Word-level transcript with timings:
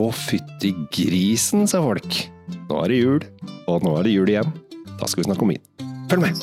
Å, 0.00 0.06
fytti 0.16 0.70
grisen, 0.94 1.66
sa 1.68 1.82
folk. 1.84 2.14
Nå 2.70 2.76
er 2.80 2.88
det 2.88 2.96
jul, 2.96 3.24
og 3.68 3.82
nå 3.84 3.90
er 3.98 4.06
det 4.06 4.12
jul 4.14 4.30
igjen. 4.32 4.52
Da 4.96 5.04
skal 5.10 5.20
vi 5.20 5.26
snakke 5.26 5.44
om 5.44 5.50
vin. 5.52 5.64
Følg 6.08 6.22
med! 6.24 6.38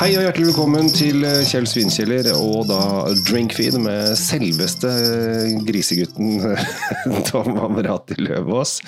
Hei 0.00 0.14
og 0.14 0.24
hjertelig 0.24 0.46
velkommen 0.48 0.88
til 0.94 1.26
eh, 1.28 1.42
Kjell 1.48 1.66
Svinkjeller 1.68 2.30
og 2.38 2.70
da 2.70 2.78
Drinkfeed 3.26 3.76
med 3.84 4.14
selveste 4.20 4.92
eh, 4.92 5.56
grisegutten 5.66 6.38
Tom 7.28 7.58
Amerati 7.66 8.16
Løvaas. 8.22 8.78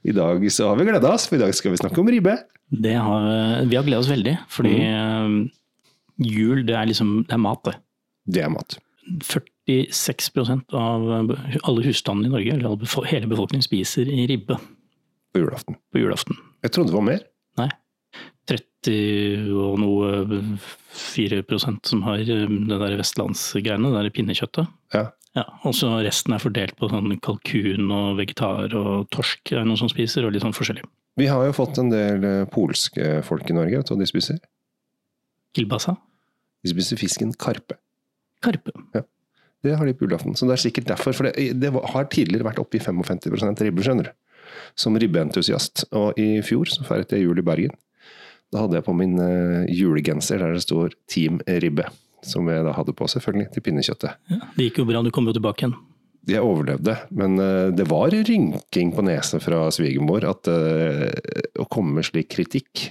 I 0.00 0.14
dag 0.16 0.46
så 0.54 0.70
har 0.70 0.80
vi 0.80 0.86
gleda 0.88 1.10
oss, 1.12 1.26
for 1.28 1.36
i 1.36 1.42
dag 1.42 1.52
skal 1.56 1.74
vi 1.74 1.82
snakke 1.82 2.00
om 2.00 2.08
ribbe. 2.14 2.38
Det 2.72 2.94
har, 2.96 3.28
vi 3.68 3.76
har 3.76 3.84
gleda 3.84 4.00
oss 4.00 4.12
veldig, 4.12 4.38
fordi 4.54 4.78
mm. 4.86 5.36
jul 6.24 6.64
det 6.68 6.78
er 6.78 6.88
liksom 6.88 7.12
det 7.26 7.36
er 7.36 7.44
mat, 7.44 7.64
det. 7.68 7.76
Det 8.28 8.44
er 8.44 8.52
mat. 8.52 8.76
46% 9.24 10.74
av 10.76 11.06
alle 11.64 11.84
husstandene 11.86 12.28
i 12.28 12.32
Norge, 12.34 12.56
eller 12.58 13.06
hele 13.08 13.30
befolkningen, 13.30 13.64
spiser 13.64 14.08
i 14.12 14.26
ribbe. 14.28 14.58
På 15.32 15.42
julaften. 15.42 15.78
På 15.92 16.00
julaften. 16.00 16.36
Jeg 16.64 16.74
trodde 16.74 16.92
det 16.92 16.98
var 16.98 17.06
mer. 17.08 17.22
Nei. 17.60 17.68
30 18.48 19.52
og 19.60 19.78
noe 19.82 20.10
4% 20.96 21.90
som 21.90 22.02
har 22.06 22.24
det 22.24 22.78
der 22.80 22.96
vestlandsgreiene, 23.00 23.92
det 23.92 24.04
der 24.06 24.14
pinnekjøttet. 24.16 24.70
Ja. 24.96 25.04
ja. 25.36 25.44
Og 25.68 25.76
så 25.76 25.90
resten 26.04 26.36
er 26.36 26.42
fordelt 26.42 26.76
på 26.80 26.88
sånn 26.92 27.16
kalkun 27.24 27.92
og 27.92 28.20
vegetar 28.20 28.76
og 28.78 29.08
torsk 29.14 29.52
er 29.52 29.68
noen 29.68 29.80
som 29.80 29.92
spiser, 29.92 30.24
og 30.24 30.34
litt 30.34 30.44
sånn 30.44 30.56
forskjellig. 30.56 30.84
Vi 31.18 31.26
har 31.28 31.48
jo 31.48 31.56
fått 31.56 31.80
en 31.80 31.90
del 31.92 32.24
polske 32.52 33.18
folk 33.26 33.48
i 33.50 33.56
Norge, 33.56 33.80
vet 33.80 33.88
du 33.88 33.94
hva 33.94 34.00
de 34.00 34.08
spiser? 34.08 34.40
Kilbasa? 35.56 35.96
De 36.62 36.72
spiser 36.72 37.00
fisken 37.00 37.32
karpe. 37.38 37.78
Karpe. 38.44 38.74
Ja. 38.94 39.04
Det 39.62 39.74
har 39.74 39.86
de 39.86 39.94
på 39.94 40.06
julaften. 40.06 40.36
Så 40.38 40.46
det 40.46 40.54
er 40.54 40.62
sikkert 40.62 40.88
derfor. 40.92 41.16
For 41.16 41.28
det, 41.28 41.50
det 41.58 41.72
har 41.74 42.08
tidligere 42.12 42.46
vært 42.46 42.60
oppe 42.62 42.78
i 42.78 42.82
55 42.82 43.64
ribbe, 43.66 43.84
skjønner 43.84 44.10
du. 44.10 44.12
Som 44.78 44.98
ribbeentusiast. 45.00 45.88
Og 45.98 46.18
i 46.20 46.38
fjor 46.46 46.70
så 46.70 46.86
feiret 46.86 47.12
jeg 47.14 47.26
jul 47.26 47.42
i 47.42 47.46
Bergen. 47.46 47.74
Da 48.54 48.62
hadde 48.62 48.78
jeg 48.78 48.86
på 48.86 48.94
min 48.96 49.18
uh, 49.20 49.66
julegenser 49.68 50.40
der 50.40 50.54
det 50.56 50.64
står 50.64 50.94
Team 51.10 51.42
Ribbe. 51.44 51.88
Som 52.24 52.48
jeg 52.50 52.64
da 52.66 52.72
hadde 52.74 52.94
på, 52.96 53.06
selvfølgelig, 53.10 53.50
til 53.54 53.64
pinnekjøttet. 53.66 54.16
Ja, 54.30 54.40
det 54.56 54.70
gikk 54.70 54.80
jo 54.80 54.88
bra, 54.88 55.02
du 55.04 55.12
kom 55.14 55.28
jo 55.28 55.36
tilbake 55.36 55.66
igjen. 55.66 55.76
Jeg 56.28 56.44
overlevde, 56.44 56.94
men 57.16 57.38
uh, 57.40 57.68
det 57.74 57.86
var 57.88 58.12
rynking 58.12 58.90
på 58.94 59.04
nesen 59.06 59.42
fra 59.42 59.66
svigermor 59.74 60.26
at 60.28 60.50
uh, 60.50 61.06
å 61.58 61.68
komme 61.70 61.98
med 61.98 62.08
slik 62.08 62.30
kritikk 62.34 62.88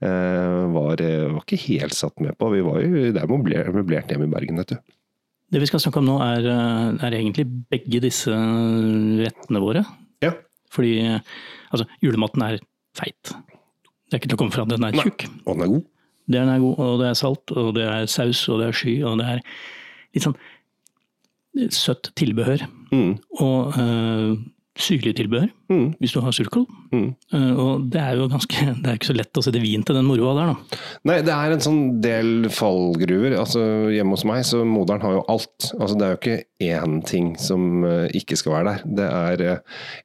var, 0.00 1.02
var, 1.02 1.42
ikke 1.42 1.60
helt 1.66 1.96
satt 1.96 2.20
med 2.24 2.36
på. 2.40 2.48
Vi 2.54 2.64
var 2.64 2.80
jo 2.84 3.10
der 3.16 3.30
møblert 3.30 4.12
hjemme 4.12 4.28
i 4.28 4.32
Bergen, 4.32 4.60
vet 4.62 4.74
du. 4.74 4.96
Det 5.50 5.60
vi 5.62 5.66
skal 5.66 5.82
snakke 5.82 5.98
om 5.98 6.06
nå, 6.06 6.16
er, 6.22 6.46
er 7.02 7.16
egentlig 7.18 7.44
begge 7.72 8.00
disse 8.04 8.30
rettene 8.30 9.62
våre. 9.62 9.82
Ja. 10.22 10.32
Fordi 10.70 10.94
altså, 11.10 11.86
julematen 12.04 12.44
er 12.46 12.60
feit. 12.98 13.32
Det 14.10 14.16
er 14.16 14.22
ikke 14.22 14.30
til 14.30 14.38
å 14.38 14.42
komme 14.44 14.54
fra. 14.54 14.66
Den 14.70 14.86
er 14.86 14.94
tjukk. 14.94 15.26
Og 15.44 15.56
den 15.56 15.66
er 15.66 15.72
god. 15.74 15.88
Den 16.30 16.50
er 16.52 16.62
god, 16.62 16.78
og 16.78 16.96
det 17.00 17.08
er 17.08 17.18
salt, 17.18 17.52
og 17.58 17.74
det 17.74 17.84
er 17.90 18.06
saus, 18.10 18.44
og 18.50 18.60
det 18.60 18.68
er 18.68 18.76
sky, 18.78 18.94
og 19.06 19.18
det 19.18 19.26
er 19.32 19.42
litt 20.14 20.26
sånn 20.26 20.38
søtt 21.74 22.12
tilbehør. 22.18 22.62
Mm. 22.94 23.16
Og 23.42 23.78
øh, 23.82 24.34
syrlig 24.78 25.12
tilbehør, 25.18 25.48
mm. 25.70 25.86
hvis 25.98 26.12
du 26.14 26.20
har 26.22 26.34
surkål. 26.34 26.64
Mm. 26.94 27.08
Uh, 27.34 27.54
og 27.58 27.86
det 27.90 28.00
er 28.00 28.20
jo 28.20 28.28
ganske, 28.30 28.66
det 28.82 28.86
er 28.86 28.98
ikke 28.98 29.10
så 29.10 29.16
lett 29.16 29.40
å 29.40 29.42
sette 29.44 29.62
vin 29.62 29.82
til 29.86 29.98
den 29.98 30.06
moroa 30.06 30.34
der, 30.38 30.52
da. 30.52 30.80
Nei, 31.10 31.16
det 31.26 31.34
er 31.34 31.54
en 31.54 31.64
sånn 31.64 31.82
del 32.04 32.48
fallgruver. 32.54 33.34
Altså, 33.40 33.64
hjemme 33.92 34.16
hos 34.16 34.26
meg, 34.28 34.44
så 34.46 34.62
moderen 34.66 35.02
har 35.04 35.18
jo 35.18 35.26
alt. 35.32 35.72
Altså, 35.76 35.98
det 35.98 36.06
er 36.06 36.14
jo 36.14 36.20
ikke 36.20 36.38
én 36.70 37.00
ting 37.08 37.32
som 37.40 37.84
uh, 37.86 38.06
ikke 38.16 38.38
skal 38.38 38.56
være 38.58 38.76
der. 38.76 38.86
Det 39.00 39.10
er 39.10 39.44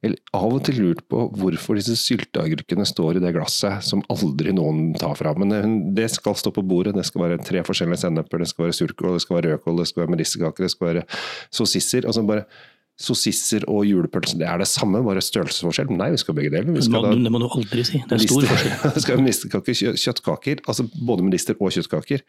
uh, 0.09 0.19
av 0.35 0.49
og 0.49 0.65
til 0.67 0.81
lurt 0.81 1.05
på 1.11 1.27
hvorfor 1.37 1.79
disse 1.79 1.97
sylteagurkene 2.01 2.87
står 2.89 3.19
i 3.19 3.23
det 3.23 3.35
glasset 3.37 3.85
som 3.85 4.03
aldri 4.11 4.55
noen 4.55 4.95
tar 4.99 5.15
fra. 5.19 5.35
Men 5.37 5.93
det 5.95 6.09
skal 6.17 6.37
stå 6.39 6.53
på 6.55 6.65
bordet. 6.65 6.97
Det 6.97 7.05
skal 7.07 7.27
være 7.27 7.41
tre 7.45 7.61
forskjellige 7.65 8.01
senneper, 8.07 8.41
det 8.41 8.49
skal 8.51 8.67
være 8.67 8.79
surkål, 8.81 9.17
det 9.19 9.25
skal 9.27 9.39
være 9.39 9.55
rødkål, 9.55 9.81
det 9.81 9.91
skal 9.91 10.03
være 10.03 10.15
medisterkaker, 10.17 10.65
det 10.65 10.73
skal 10.73 10.91
være 10.91 11.09
sossisser. 11.53 12.09
Altså 12.09 12.25
bare 12.25 12.47
sossisser 12.95 13.65
og 13.71 13.83
julepølse, 13.87 14.37
det 14.39 14.47
er 14.47 14.61
det 14.61 14.69
samme, 14.71 15.01
bare 15.03 15.23
størrelsesforskjell? 15.23 15.91
Nei, 15.99 16.13
vi 16.13 16.21
skal 16.21 16.37
begge 16.37 16.53
deler. 16.53 16.69
Det 16.71 16.85
må, 16.91 17.01
da, 17.03 17.11
det 17.11 17.33
må 17.33 17.41
du 17.43 17.49
aldri 17.49 17.83
si. 17.87 17.99
Det 18.07 18.15
er 18.15 18.23
stor 18.23 18.47
forskjell. 18.51 18.77
vi 18.95 19.03
skal 19.05 19.19
medisterkaker, 19.23 19.99
kjøttkaker, 20.05 20.63
altså 20.63 20.87
både 20.95 21.27
medister 21.27 21.59
og 21.59 21.75
kjøttkaker. 21.75 22.23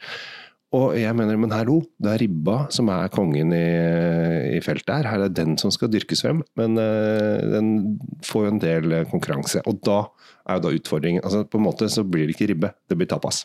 Og 0.74 0.96
jeg 0.98 1.14
mener, 1.14 1.38
men 1.38 1.52
hallo, 1.54 1.78
det 2.02 2.10
er 2.10 2.22
ribba 2.24 2.56
som 2.74 2.90
er 2.90 3.10
kongen 3.14 3.52
i, 3.54 3.66
i 4.56 4.60
feltet 4.64 4.90
her. 4.90 5.08
Her 5.12 5.26
er 5.28 5.32
den 5.32 5.54
som 5.60 5.70
skal 5.72 5.92
dyrkes 5.92 6.24
frem. 6.26 6.42
Men 6.58 6.74
uh, 6.74 7.38
den 7.54 7.68
får 8.26 8.48
jo 8.48 8.50
en 8.50 8.62
del 8.64 8.96
konkurranse. 9.12 9.62
Og 9.70 9.78
da 9.86 10.02
er 10.46 10.58
jo 10.58 10.64
da 10.66 10.74
utfordringen 10.74 11.22
altså 11.22 11.44
På 11.46 11.60
en 11.60 11.66
måte 11.68 11.88
så 11.90 12.04
blir 12.06 12.26
det 12.26 12.34
ikke 12.34 12.50
ribbe, 12.50 12.72
det 12.90 12.98
blir 12.98 13.08
tapas. 13.10 13.44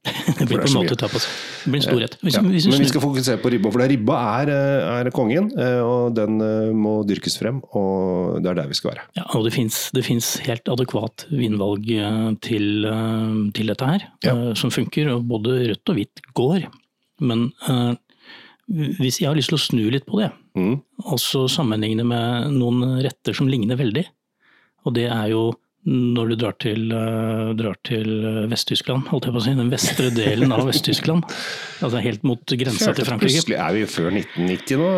Det 0.00 0.46
blir 0.48 0.62
på 0.62 0.68
en 0.70 0.76
måte 0.78 0.96
tapas. 0.96 1.26
Det 1.64 1.70
blir 1.72 1.80
en 1.82 1.84
stor 1.84 2.00
rett. 2.00 2.16
Ja, 2.24 2.40
men 2.42 2.54
vi 2.56 2.88
skal 2.88 3.02
fokusere 3.02 3.40
på 3.42 3.50
ribba, 3.52 3.72
for 3.74 3.84
ribba 3.92 4.18
er, 4.40 4.52
er, 5.04 5.10
kongen. 5.12 5.50
Og 5.84 6.14
den 6.16 6.40
må 6.76 6.94
dyrkes 7.08 7.36
frem, 7.40 7.60
og 7.76 8.40
det 8.40 8.52
er 8.52 8.60
der 8.62 8.70
vi 8.70 8.78
skal 8.78 8.94
være. 8.94 9.06
Ja, 9.18 9.26
og 9.36 9.44
det 9.44 10.04
fins 10.06 10.30
helt 10.46 10.72
adekvat 10.72 11.26
vinvalg 11.28 11.90
til, 12.46 12.88
til 13.56 13.74
dette 13.74 13.90
her, 13.92 14.06
ja. 14.24 14.36
som 14.56 14.72
funker. 14.72 15.12
Og 15.16 15.26
både 15.28 15.58
rødt 15.74 15.92
og 15.92 16.00
hvitt 16.00 16.24
går. 16.38 16.64
Men 17.20 17.50
hvis 18.70 19.20
jeg 19.20 19.28
har 19.28 19.36
lyst 19.36 19.52
til 19.52 19.58
å 19.58 19.64
snu 19.68 19.82
litt 19.92 20.06
på 20.08 20.22
det, 20.22 20.30
mm. 20.56 20.76
og 21.10 21.20
så 21.20 21.44
sammenligne 21.50 22.06
med 22.06 22.54
noen 22.56 23.02
retter 23.04 23.36
som 23.36 23.50
ligner 23.50 23.78
veldig, 23.80 24.06
og 24.86 24.96
det 24.96 25.10
er 25.10 25.32
jo 25.32 25.50
når 25.88 26.32
du 26.32 26.34
drar 26.42 26.56
til, 26.60 26.90
uh, 26.92 27.52
drar 27.56 27.78
til 27.88 28.08
Vest-Tyskland, 28.50 29.06
holdt 29.08 29.28
jeg 29.28 29.34
på 29.34 29.40
å 29.40 29.44
si, 29.46 29.54
den 29.56 29.70
vestre 29.72 30.10
delen 30.12 30.52
av 30.52 30.66
Vest-Tyskland. 30.68 31.24
altså 31.84 32.02
helt 32.04 32.26
mot 32.28 32.54
grensa 32.62 32.92
til 32.96 33.08
Frankrike. 33.08 33.40
Plutselig 33.40 33.56
er 33.56 33.76
vi 33.78 33.86
før 33.88 34.10
1990 34.12 34.82
nå. 34.82 34.90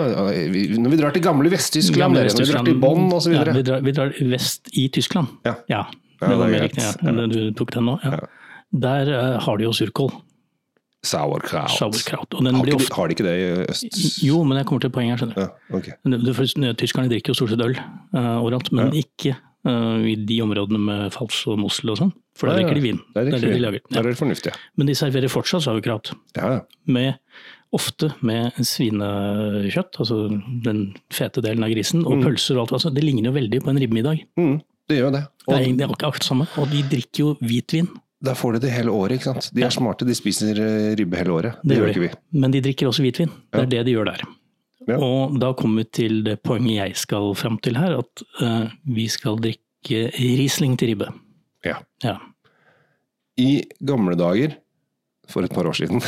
Når 0.82 0.94
vi 0.94 1.00
drar 1.00 1.14
til 1.14 1.24
gamle 1.24 1.52
Vest-Tyskland, 1.52 2.18
når 2.18 2.32
vi 2.32 2.48
drar 2.50 2.66
til 2.66 2.82
Bonn 2.82 3.06
osv. 3.14 3.36
Ja, 3.36 3.46
vi, 3.54 3.62
drar, 3.68 3.86
vi 3.86 3.94
drar 3.94 4.16
vest 4.32 4.72
i 4.74 4.88
Tyskland. 4.92 5.38
Ja, 5.46 5.54
ja 5.70 5.84
det 6.22 6.34
var 6.38 6.52
riktig. 6.54 6.82
Ja. 6.82 7.26
Du 7.30 7.40
tok 7.58 7.72
den 7.74 7.88
nå. 7.90 7.96
Ja. 8.02 8.18
Der 8.82 9.10
uh, 9.10 9.38
har 9.42 9.58
de 9.58 9.66
jo 9.68 9.72
surkål. 9.76 10.12
Sauerkraut. 11.02 11.70
Sauerkraut. 11.74 12.34
Har, 12.38 12.58
ikke, 12.62 12.76
ofte... 12.78 12.94
har, 12.94 13.08
de 13.10 13.16
ikke 13.16 13.24
det 13.26 13.34
i 13.38 13.46
øst? 13.66 14.22
Jo, 14.22 14.42
men 14.46 14.60
jeg 14.60 14.68
kommer 14.70 14.84
til 14.84 14.92
poenget 14.94 15.16
her. 15.16 15.22
skjønner 15.24 15.34
du. 15.34 15.40
Ja, 15.42 15.78
okay. 15.78 16.74
Tyskerne 16.78 17.10
drikker 17.10 17.34
jo 17.34 17.38
stort 17.40 17.54
sett 17.54 17.64
øl 17.64 17.74
uh, 17.74 18.38
overalt, 18.38 18.70
men 18.74 18.94
ikke 18.94 19.34
i 19.62 20.16
de 20.18 20.40
områdene 20.42 20.80
med 20.82 21.12
fals 21.14 21.44
og 21.46 21.60
Mosel 21.62 21.92
og 21.92 22.00
sånn. 22.00 22.12
For 22.38 22.48
da 22.48 22.58
drikker 22.58 22.78
de 22.78 22.82
vin. 22.82 23.00
Det 23.12 23.20
er 23.20 23.28
det, 23.28 23.40
det, 23.42 23.54
de 23.54 23.62
lager. 23.62 23.82
Ja. 23.92 24.02
det 24.04 24.14
fornuftig. 24.18 24.52
Men 24.80 24.88
de 24.88 24.96
serverer 24.98 25.32
fortsatt 25.32 25.66
sauerkraut. 25.66 26.12
Ja. 26.38 26.62
Med, 26.90 27.18
ofte 27.76 28.12
med 28.24 28.56
svinekjøtt, 28.58 30.00
altså 30.02 30.22
den 30.64 30.84
fete 31.14 31.44
delen 31.44 31.66
av 31.66 31.74
grisen, 31.74 32.06
og 32.06 32.18
mm. 32.18 32.26
pølser 32.26 32.58
og 32.58 32.64
alt. 32.64 32.76
Altså, 32.80 32.94
det 32.94 33.04
ligner 33.04 33.30
jo 33.30 33.36
veldig 33.36 33.62
på 33.64 33.72
en 33.72 33.82
ribbemiddag. 33.84 34.24
Mm, 34.40 34.56
det 34.90 35.02
gjør 35.02 35.14
det. 35.18 35.26
Og, 35.44 35.52
det 35.52 35.58
er 35.58 35.66
egentlig 35.68 35.90
akkurat 35.90 36.30
samme. 36.30 36.48
Og 36.62 36.72
de 36.72 36.82
drikker 36.96 37.24
jo 37.26 37.34
hvitvin. 37.42 37.90
Da 38.22 38.36
får 38.38 38.56
de 38.56 38.66
det 38.66 38.74
hele 38.74 38.92
året, 38.94 39.18
ikke 39.18 39.32
sant. 39.32 39.50
De 39.54 39.64
er 39.66 39.74
smarte, 39.74 40.06
de 40.06 40.14
spiser 40.14 40.58
ribbe 40.98 41.18
hele 41.18 41.34
året. 41.34 41.58
Det, 41.62 41.74
det 41.74 41.80
gjør 41.80 41.94
ikke 41.94 42.06
vi. 42.06 42.12
Men 42.38 42.54
de 42.54 42.62
drikker 42.64 42.88
også 42.88 43.04
hvitvin. 43.04 43.32
Det 43.50 43.66
er 43.66 43.74
det 43.76 43.88
de 43.88 43.96
gjør 43.96 44.12
der. 44.12 44.22
Ja. 44.88 44.98
Og 44.98 45.36
da 45.40 45.52
kommer 45.58 45.82
vi 45.82 45.90
til 46.00 46.22
det 46.26 46.38
poenget 46.46 46.78
jeg 46.78 46.96
skal 47.02 47.32
fram 47.38 47.58
til 47.62 47.78
her, 47.78 48.00
at 48.02 48.24
uh, 48.42 48.66
vi 48.88 49.06
skal 49.12 49.38
drikke 49.42 50.08
Riesling 50.16 50.76
til 50.78 50.92
ribbe. 50.92 51.08
Ja. 51.66 51.80
ja. 52.04 52.16
I 53.40 53.62
gamle 53.82 54.16
dager, 54.18 54.56
for 55.30 55.46
et 55.46 55.54
par 55.54 55.66
år 55.70 55.78
siden, 55.78 56.02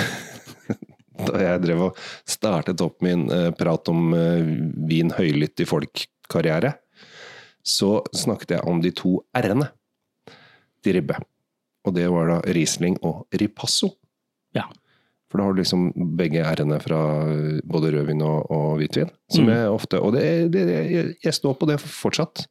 da 1.28 1.42
jeg 1.42 1.62
drev 1.64 1.84
og 1.88 2.00
startet 2.28 2.82
opp 2.84 3.02
min 3.04 3.26
uh, 3.30 3.50
prat 3.56 3.90
om 3.92 4.14
uh, 4.14 4.54
vin 4.90 5.14
høylytt 5.14 5.64
i 5.64 5.68
folk-karriere, 5.68 6.74
så 7.64 7.98
snakket 8.12 8.58
jeg 8.58 8.68
om 8.68 8.82
de 8.84 8.92
to 8.94 9.16
r-ene 9.38 9.70
til 10.84 10.98
ribbe. 10.98 11.16
Og 11.84 11.94
det 11.96 12.06
var 12.12 12.30
da 12.30 12.40
Riesling 12.54 12.98
og 13.04 13.26
Ripasso. 13.40 13.90
For 15.34 15.40
da 15.40 15.48
har 15.48 15.56
du 15.56 15.58
liksom 15.58 15.88
begge 16.14 16.44
r-ene 16.46 16.76
fra 16.78 16.98
både 17.66 17.88
rødvin 17.90 18.20
og, 18.22 18.44
og 18.54 18.76
hvitvin. 18.78 19.08
Som 19.34 19.48
Mm. 19.50 19.72
ofte 19.74 19.98
Og 19.98 20.12
det, 20.14 20.52
det, 20.54 20.62
jeg, 21.24 21.34
står 21.34 21.56
på 21.58 21.66
det 21.66 21.80
fortsatt. 21.82 22.44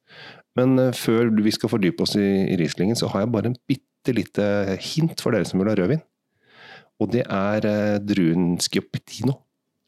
Men 0.59 0.75
uh, 0.75 0.91
før 0.91 1.31
vi 1.31 1.53
skal 1.55 1.71
fordype 1.71 2.03
oss 2.03 2.17
i, 2.19 2.27
i 2.51 2.57
Rieslingen, 2.59 2.99
så 2.99 3.07
har 3.07 3.23
jeg 3.23 3.31
bare 3.31 3.53
en 3.53 3.55
bitte 3.71 4.11
lite 4.11 4.75
hint 4.83 5.23
for 5.23 5.31
dere 5.31 5.47
som 5.47 5.63
vil 5.63 5.71
ha 5.71 5.77
rødvin. 5.79 6.03
Og 6.99 7.07
det 7.15 7.23
er 7.23 7.69
uh, 7.71 8.03
druen 8.03 8.57
Schioppettino. 8.59 9.39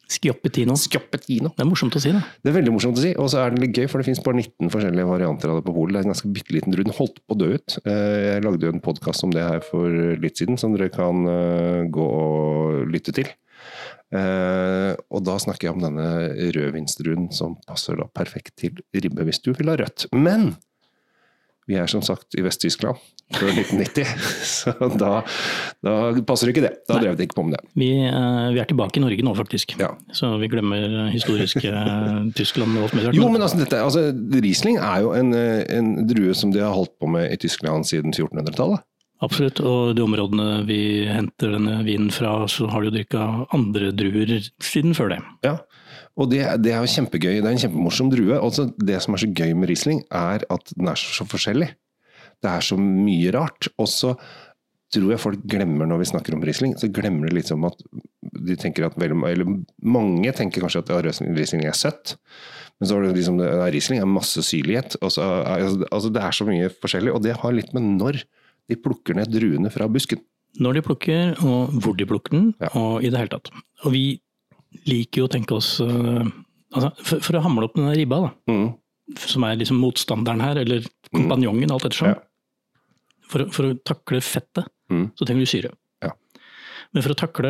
Schioppettino. 0.06 0.76
Schioppettino. 0.78 1.50
Det 1.56 1.64
er 1.64 1.68
morsomt 1.68 1.96
å 1.98 2.02
si, 2.02 2.12
da. 2.14 2.20
Det 2.42 2.52
er 2.52 2.56
veldig 2.60 2.74
morsomt 2.76 2.98
å 3.00 3.02
si, 3.02 3.12
og 3.18 3.30
så 3.32 3.40
er 3.42 3.54
det 3.54 3.62
litt 3.64 3.78
gøy, 3.80 3.88
for 3.90 3.98
det 4.02 4.06
finnes 4.08 4.22
bare 4.22 4.38
19 4.38 4.70
forskjellige 4.74 5.08
varianter 5.08 5.50
av 5.52 5.58
det 5.60 5.66
på 5.66 5.74
polet. 5.74 5.96
Det 5.96 6.02
er 6.02 6.06
en 6.06 6.14
ganske 6.14 6.30
bitte 6.36 6.54
liten 6.54 6.74
drue. 6.74 6.86
Den 6.86 6.98
holdt 6.98 7.18
på 7.24 7.34
å 7.34 7.40
dø 7.40 7.48
ut. 7.56 7.78
Eh, 7.84 8.20
Jeg 8.36 8.44
lagde 8.46 8.68
jo 8.68 8.74
en 8.74 8.84
podkast 8.84 9.26
om 9.26 9.34
det 9.34 9.42
her 9.42 9.64
for 9.66 9.90
litt 10.22 10.38
siden, 10.38 10.60
som 10.60 10.76
dere 10.76 10.92
kan 10.94 11.26
eh, 11.32 11.82
gå 11.90 12.06
og 12.06 12.86
lytte 12.92 13.14
til. 13.16 13.32
Eh, 14.14 14.92
og 15.10 15.24
da 15.26 15.34
snakker 15.42 15.66
jeg 15.66 15.74
om 15.74 15.82
denne 15.82 16.06
rødvinsdruen 16.54 17.26
som 17.34 17.56
passer 17.66 17.98
da 17.98 18.06
perfekt 18.14 18.54
til 18.62 18.78
ribbe 18.94 19.26
hvis 19.26 19.42
du 19.42 19.50
vil 19.56 19.72
ha 19.72 19.78
rødt. 19.80 20.06
Men 20.14 20.52
vi 21.66 21.76
er 21.80 21.86
som 21.90 22.02
sagt 22.06 22.36
i 22.38 22.44
Vest-Tyskland 22.46 22.98
før 23.34 23.48
1990, 23.50 24.10
så 24.46 24.72
da, 25.00 25.16
da 25.82 25.94
passer 26.28 26.52
ikke 26.52 26.62
det. 26.62 26.70
Da 26.86 26.94
Nei. 26.94 27.02
drev 27.02 27.16
det 27.18 27.26
ikke 27.26 27.40
på 27.40 27.44
med 27.48 27.56
det. 27.56 27.62
Vi, 27.74 27.88
eh, 28.06 28.42
vi 28.54 28.60
er 28.62 28.68
tilbake 28.70 29.00
i 29.00 29.02
Norge 29.02 29.24
nå, 29.26 29.32
faktisk. 29.34 29.74
Ja. 29.82 29.88
Så 30.14 30.30
vi 30.38 30.46
glemmer 30.52 31.08
historiske 31.10 31.66
eh, 31.72 32.20
Tyskland. 32.38 32.78
Jo, 33.10 33.26
men- 33.32 33.42
altså, 33.42 33.58
dette, 33.64 33.80
altså, 33.82 34.06
Riesling 34.38 34.78
er 34.78 35.02
jo 35.02 35.10
en, 35.18 35.34
eh, 35.34 35.64
en 35.74 36.06
drue 36.06 36.34
som 36.38 36.54
de 36.54 36.62
har 36.62 36.70
holdt 36.76 36.94
på 37.02 37.10
med 37.10 37.32
i 37.34 37.40
Tyskland 37.42 37.88
siden 37.90 38.14
1400-tallet. 38.14 38.86
Absolutt, 39.24 39.62
og 39.64 39.94
de 39.96 40.02
områdene 40.04 40.60
vi 40.68 40.78
henter 41.08 41.54
denne 41.56 41.78
vinen 41.86 42.10
fra, 42.12 42.42
så 42.52 42.66
har 42.68 42.84
de 42.84 42.90
jo 42.90 42.96
dyrka 42.98 43.22
andre 43.56 43.88
druer 43.96 44.34
siden 44.60 44.92
før 44.94 45.14
det. 45.14 45.18
Ja, 45.46 45.54
og 46.16 46.30
det, 46.32 46.40
det 46.64 46.72
er 46.72 46.80
jo 46.84 46.92
kjempegøy. 46.94 47.38
Det 47.42 47.44
er 47.44 47.52
en 47.54 47.60
kjempemorsom 47.60 48.08
drue. 48.12 48.38
Også 48.40 48.70
det 48.80 48.98
som 49.04 49.14
er 49.16 49.20
så 49.24 49.28
gøy 49.36 49.52
med 49.58 49.68
Riesling, 49.68 50.02
er 50.10 50.44
at 50.50 50.72
den 50.76 50.88
er 50.88 50.96
så 51.00 51.26
forskjellig. 51.28 51.70
Det 52.44 52.50
er 52.52 52.64
så 52.64 52.76
mye 52.80 53.32
rart. 53.36 53.68
Og 53.80 53.88
så 53.92 54.14
tror 54.94 55.10
jeg 55.12 55.20
folk 55.20 55.42
glemmer 55.50 55.88
når 55.90 55.98
vi 56.00 56.08
snakker 56.12 56.36
om 56.36 56.44
Riesling, 56.46 56.76
så 56.78 56.88
glemmer 56.94 57.28
de 57.28 57.36
liksom 57.40 57.64
at 57.68 57.80
de 58.46 58.54
tenker 58.60 58.86
at 58.86 58.96
veldig, 59.00 59.18
eller 59.28 59.48
mange 59.82 60.32
tenker 60.36 60.62
kanskje 60.64 60.84
at 60.84 60.92
ja, 60.94 61.00
Riesling 61.04 61.64
er 61.66 61.76
søtt. 61.76 62.14
Men 62.80 62.88
så 62.90 62.96
er 62.98 63.06
det 63.08 63.16
liksom, 63.18 63.40
ja, 63.42 63.66
Riesling 63.72 64.00
er 64.00 64.08
masse 64.08 64.42
syrlighet. 64.46 64.96
Og 65.02 65.12
så 65.16 65.24
er, 65.24 65.66
altså, 65.90 66.12
det 66.12 66.22
er 66.22 66.36
så 66.36 66.46
mye 66.48 66.70
forskjellig, 66.80 67.12
og 67.16 67.24
det 67.24 67.36
har 67.42 67.56
litt 67.56 67.72
med 67.76 67.88
når 67.98 68.22
de 68.70 68.78
plukker 68.82 69.16
ned 69.18 69.30
druene 69.32 69.70
fra 69.74 69.88
busken. 69.90 70.20
Når 70.62 70.78
de 70.78 70.82
plukker, 70.86 71.34
og 71.44 71.74
hvor 71.84 71.96
de 71.98 72.06
plukker 72.08 72.32
den, 72.32 72.46
Ja. 72.62 72.70
og 72.78 73.04
i 73.04 73.10
det 73.12 73.18
hele 73.20 73.32
tatt. 73.36 73.50
Og 73.84 73.92
vi 73.92 74.04
liker 74.86 75.22
jo 75.22 75.26
å 75.28 75.32
tenke 75.32 75.54
oss 75.56 75.80
eh, 75.80 76.24
altså, 76.74 76.90
for, 77.02 77.20
for 77.20 77.38
å 77.38 77.42
hamle 77.44 77.64
opp 77.68 77.74
den 77.78 77.88
der 77.88 77.96
ribba, 78.00 78.20
da, 78.26 78.30
Mm. 78.52 78.74
som 79.22 79.44
er 79.46 79.56
liksom 79.56 79.78
motstanderen 79.78 80.40
her, 80.42 80.56
eller 80.64 80.82
kompanjongen, 81.14 81.70
alt 81.70 81.84
ettersom. 81.86 82.08
Ja. 82.08 82.16
For, 83.30 83.46
for 83.54 83.70
å 83.72 83.78
takle 83.84 84.20
fettet, 84.22 84.66
Mm. 84.90 85.08
så 85.18 85.26
trenger 85.26 85.42
du 85.42 85.50
syre. 85.50 85.70
Ja. 86.02 86.12
Men 86.94 87.02
for 87.02 87.10
å 87.10 87.16
takle 87.18 87.48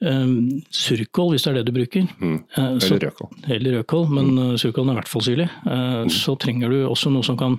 um, 0.00 0.62
surkål, 0.72 1.34
hvis 1.34 1.42
det 1.44 1.50
er 1.50 1.56
det 1.58 1.66
du 1.68 1.72
bruker, 1.76 2.06
Mm. 2.20 2.38
eh, 2.56 2.78
så, 2.80 2.94
Eller 2.94 3.10
rødkål. 3.10 3.50
eller 3.50 3.72
rødkål, 3.82 4.06
men 4.08 4.30
mm. 4.36 4.54
surkålen 4.56 4.88
er 4.88 4.92
i 4.96 5.00
hvert 5.02 5.08
fall 5.12 5.22
syrlig, 5.26 5.50
eh, 5.66 6.04
så 6.08 6.38
trenger 6.40 6.70
du 6.70 6.78
også 6.88 7.12
noe 7.12 7.22
som 7.22 7.36
kan 7.36 7.58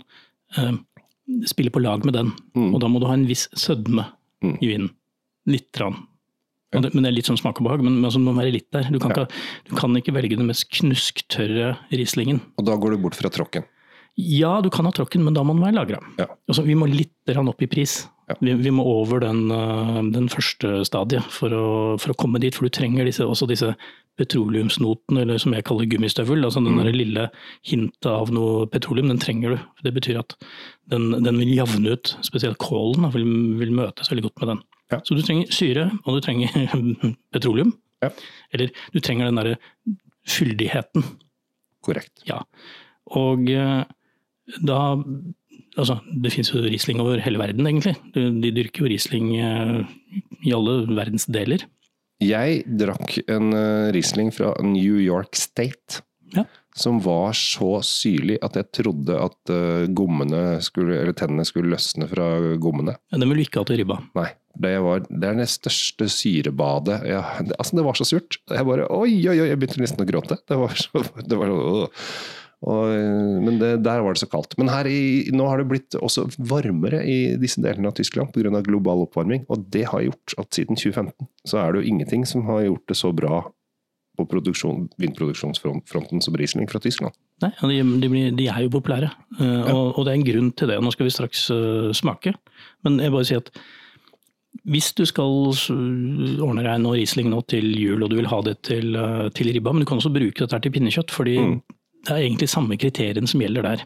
uh, 0.58 0.74
spille 1.46 1.70
på 1.70 1.80
lag 1.82 2.04
med 2.06 2.14
den. 2.18 2.32
Mm. 2.56 2.74
Og 2.74 2.82
da 2.82 2.88
må 2.90 3.00
du 3.00 3.06
ha 3.06 3.14
en 3.14 3.28
viss 3.30 3.48
sødme 3.54 4.08
Mm. 4.44 4.58
i 4.60 4.68
vinen. 4.72 4.90
Litt. 5.46 5.70
Rann. 5.78 6.08
Det, 6.72 6.94
men 6.96 7.04
det 7.04 7.10
er 7.12 7.18
litt 7.18 7.28
sånn 7.28 7.40
smak 7.40 7.60
og 7.60 7.66
behag, 7.68 7.82
men, 7.84 7.98
men 8.00 8.08
altså, 8.08 8.20
det 8.22 8.28
må 8.30 8.36
være 8.38 8.54
litt 8.56 8.70
der. 8.72 8.88
Du 8.92 9.00
kan, 9.00 9.12
Ja. 9.12 9.26
ikke, 9.26 9.42
du 9.68 9.76
kan 9.76 9.96
ikke 10.00 10.14
velge 10.16 10.38
den 10.40 10.48
mest 10.48 10.70
knusktørre 10.72 11.74
rislingen. 11.92 12.40
Og 12.58 12.66
da 12.66 12.78
går 12.80 12.96
du 12.96 13.02
bort 13.04 13.16
fra 13.20 13.30
tråkken. 13.30 13.66
Ja, 14.20 14.60
du 14.62 14.70
kan 14.70 14.86
ha 14.86 14.92
tråkken, 14.92 15.24
men 15.24 15.34
da 15.36 15.44
må 15.44 15.54
den 15.56 15.64
være 15.64 15.76
lagra. 15.78 16.00
Ja. 16.20 16.28
Altså, 16.48 16.64
vi 16.68 16.76
må 16.76 16.88
litt 16.92 17.12
opp 17.32 17.62
i 17.64 17.68
pris. 17.68 18.08
Ja. 18.28 18.36
Vi, 18.42 18.54
vi 18.60 18.72
må 18.72 18.84
over 18.88 19.20
den, 19.24 19.46
øh, 19.52 20.12
den 20.12 20.28
første 20.32 20.84
stadiet 20.88 21.24
for 21.32 21.50
å, 21.56 21.66
for 22.00 22.12
å 22.12 22.18
komme 22.20 22.40
dit. 22.40 22.56
For 22.56 22.68
du 22.68 22.70
trenger 22.76 23.08
disse, 23.08 23.24
også 23.24 23.48
disse 23.48 23.74
petroleumsnotene, 24.20 25.22
eller 25.24 25.40
som 25.42 25.54
jeg 25.56 25.64
kaller 25.68 25.88
gummistøvel. 25.92 26.44
altså 26.44 26.64
Den 26.64 26.76
Mm. 26.76 26.84
der 26.84 26.92
lille 26.92 27.30
hintet 27.64 28.06
av 28.06 28.32
noe 28.32 28.68
petroleum, 28.68 29.08
den 29.08 29.20
trenger 29.20 29.56
du. 29.56 29.60
Det 29.84 29.94
betyr 29.94 30.20
at 30.20 30.36
den, 30.90 31.12
den 31.24 31.38
vil 31.40 31.56
javne 31.56 31.92
ut, 31.96 32.16
spesielt 32.22 32.58
kålen 32.58 33.12
vil, 33.14 33.26
vil 33.60 33.72
møtes 33.72 34.10
veldig 34.12 34.24
godt 34.30 34.40
med 34.42 34.48
den. 34.56 34.62
Ja. 34.92 35.00
Så 35.08 35.16
du 35.16 35.24
trenger 35.24 35.52
syre, 35.56 35.88
og 36.04 36.18
du 36.18 36.26
trenger 36.26 36.52
petroleum. 37.34 37.74
Ja. 38.02 38.12
Eller 38.54 38.72
du 38.94 39.00
trenger 39.00 39.30
den 39.30 39.40
derre 39.40 39.58
fyldigheten. 40.28 41.06
Korrekt. 41.86 42.24
Ja. 42.30 42.44
Og 43.18 43.50
eh, 43.52 43.84
da 44.62 44.82
Altså, 45.80 46.02
det 46.04 46.34
finnes 46.34 46.50
jo 46.52 46.60
Riesling 46.60 47.00
over 47.00 47.22
hele 47.24 47.40
verden, 47.40 47.64
egentlig. 47.64 47.94
De, 48.12 48.50
dyrker 48.52 48.84
jo 48.84 48.90
Riesling 48.92 49.30
eh, 49.40 49.94
i 50.44 50.52
alle 50.52 50.82
verdensdeler. 50.90 51.64
Jeg 52.20 52.66
drakk 52.82 53.22
en 53.32 53.56
eh, 53.56 53.88
Riesling 53.96 54.34
fra 54.36 54.50
New 54.68 55.00
York 55.00 55.40
State. 55.40 56.02
Ja. 56.36 56.44
Som 56.76 57.00
var 57.06 57.32
så 57.40 57.78
syrlig 57.88 58.36
at 58.44 58.60
jeg 58.60 58.68
trodde 58.82 59.16
at 59.16 59.54
gommene 59.96 60.60
skulle, 60.64 61.00
eller 61.00 61.16
tennene 61.16 61.48
skulle 61.48 61.72
løsne 61.72 62.08
fra 62.12 62.28
gommene. 62.60 62.98
Den 63.16 63.32
vil 63.32 63.40
du 63.40 63.46
ikke 63.48 63.64
ha 63.64 63.68
til 63.72 63.80
ribba. 63.80 64.02
Nei. 64.20 64.28
Det, 64.52 64.74
var, 64.84 65.06
det 65.08 65.30
er 65.30 65.40
det 65.40 65.48
største 65.52 66.10
syrebadet 66.12 66.98
jeg, 67.08 67.48
altså 67.56 67.78
det 67.78 67.86
var 67.88 67.98
så 67.98 68.08
surt. 68.08 68.38
Jeg 68.52 68.68
bare 68.68 68.90
Oi, 68.92 69.16
oi, 69.30 69.38
oi! 69.38 69.48
Jeg 69.48 69.60
begynte 69.62 69.84
nesten 69.84 70.04
å 70.04 70.10
gråte. 70.10 70.38
Det 70.48 70.60
var 70.60 70.76
så, 70.78 71.04
det 71.24 71.40
var 71.40 71.52
så 71.54 71.88
og, 72.62 72.92
eh, 72.94 73.40
Men 73.42 73.58
det, 73.58 73.72
der 73.86 74.04
var 74.06 74.14
det 74.14 74.22
så 74.22 74.30
kaldt. 74.30 74.54
Men 74.60 74.70
her 74.70 74.86
i, 74.86 75.30
nå 75.34 75.48
har 75.50 75.62
det 75.62 75.70
blitt 75.72 75.98
også 75.98 76.28
varmere 76.38 77.02
i 77.10 77.36
disse 77.42 77.62
delene 77.64 77.90
av 77.90 77.98
Tyskland 77.98 78.34
pga. 78.36 78.62
global 78.62 79.08
oppvarming. 79.08 79.48
Og 79.50 79.66
det 79.74 79.88
har 79.90 80.06
gjort 80.06 80.36
at 80.38 80.54
siden 80.54 80.78
2015 80.78 81.28
så 81.48 81.58
er 81.58 81.72
det 81.72 81.82
jo 81.82 81.90
ingenting 81.90 82.26
som 82.30 82.46
har 82.46 82.68
gjort 82.68 82.88
det 82.88 83.00
så 83.00 83.12
bra 83.12 83.48
på 84.22 84.42
vindproduksjonsfronten 85.02 86.22
som 86.22 86.36
Riesling 86.38 86.70
fra 86.70 86.80
Tyskland. 86.80 87.16
Nei, 87.42 87.50
de, 87.58 87.82
de, 88.04 88.10
blir, 88.12 88.32
de 88.38 88.48
er 88.52 88.66
jo 88.68 88.74
populære, 88.76 89.10
eh, 89.40 89.72
og, 89.72 89.98
og 89.98 90.06
det 90.06 90.12
er 90.12 90.20
en 90.20 90.28
grunn 90.28 90.52
til 90.54 90.70
det. 90.70 90.78
Nå 90.78 90.92
skal 90.94 91.08
vi 91.08 91.14
straks 91.16 91.48
uh, 91.50 91.90
smake. 91.96 92.36
Men 92.86 93.00
jeg 93.02 93.14
bare 93.16 93.26
sier 93.26 93.42
at 93.42 93.50
hvis 94.68 94.92
du 94.94 95.06
skal 95.06 95.26
ordne 96.44 96.64
deg 96.66 96.82
noe 96.84 96.98
Riesling 97.00 97.30
nå 97.32 97.42
til 97.50 97.66
jul, 97.80 98.04
og 98.04 98.12
du 98.12 98.18
vil 98.20 98.28
ha 98.32 98.42
det 98.46 98.58
til, 98.68 98.96
eh, 98.96 99.30
til 99.38 99.52
ribba, 99.54 99.74
men 99.74 99.82
du 99.82 99.86
kan 99.90 99.98
også 100.02 100.12
bruke 100.14 100.44
dette 100.46 100.62
til 100.62 100.72
pinnekjøtt, 100.72 101.12
fordi 101.12 101.38
Mm. 101.40 101.62
det 102.06 102.12
er 102.12 102.22
egentlig 102.28 102.50
samme 102.50 102.78
kriteriene 102.78 103.28
som 103.28 103.40
gjelder 103.42 103.62
der. 103.64 103.84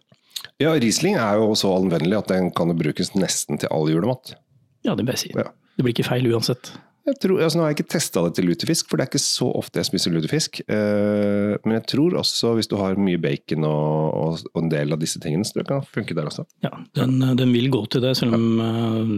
Ja, 0.60 0.72
Riesling 0.74 1.16
er 1.16 1.36
jo 1.38 1.54
så 1.56 1.76
anvendelig 1.76 2.18
at 2.18 2.28
den 2.28 2.52
kan 2.52 2.68
brukes 2.78 3.14
nesten 3.16 3.60
til 3.60 3.70
all 3.72 3.88
julemat. 3.90 4.36
Ja, 4.84 4.96
det 4.96 5.06
bør 5.06 5.14
jeg 5.14 5.20
si. 5.20 5.32
Ja. 5.36 5.44
Det 5.78 5.84
blir 5.84 5.94
ikke 5.94 6.08
feil 6.10 6.28
uansett. 6.32 6.72
Jeg 7.06 7.20
tror, 7.22 7.38
altså 7.46 7.60
nå 7.60 7.66
har 7.66 7.70
jeg 7.72 7.78
ikke 7.78 7.94
testa 7.94 8.22
det 8.26 8.32
til 8.38 8.48
lutefisk, 8.50 8.88
for 8.90 8.98
det 8.98 9.06
er 9.06 9.10
ikke 9.12 9.22
så 9.22 9.46
ofte 9.60 9.78
jeg 9.78 9.90
spiser 9.92 10.14
lutefisk. 10.16 10.62
Eh, 10.66 11.54
men 11.62 11.76
jeg 11.78 11.84
tror 11.92 12.16
også 12.18 12.56
hvis 12.58 12.70
du 12.72 12.80
har 12.80 12.98
mye 12.98 13.20
bacon 13.22 13.68
og, 13.68 14.16
og, 14.18 14.46
og 14.56 14.64
en 14.64 14.72
del 14.74 14.96
av 14.96 15.02
disse 15.04 15.22
tingene, 15.22 15.46
så 15.46 15.60
det 15.60 15.68
kan 15.70 15.86
funke 15.86 16.18
der 16.18 16.32
også. 16.32 16.48
Ja, 16.66 16.72
den, 16.98 17.20
den 17.38 17.54
vil 17.54 17.70
gå 17.74 17.84
til 17.94 18.02
det, 18.02 18.16
selv 18.18 18.38
om 18.40 18.48
eh, 18.58 19.12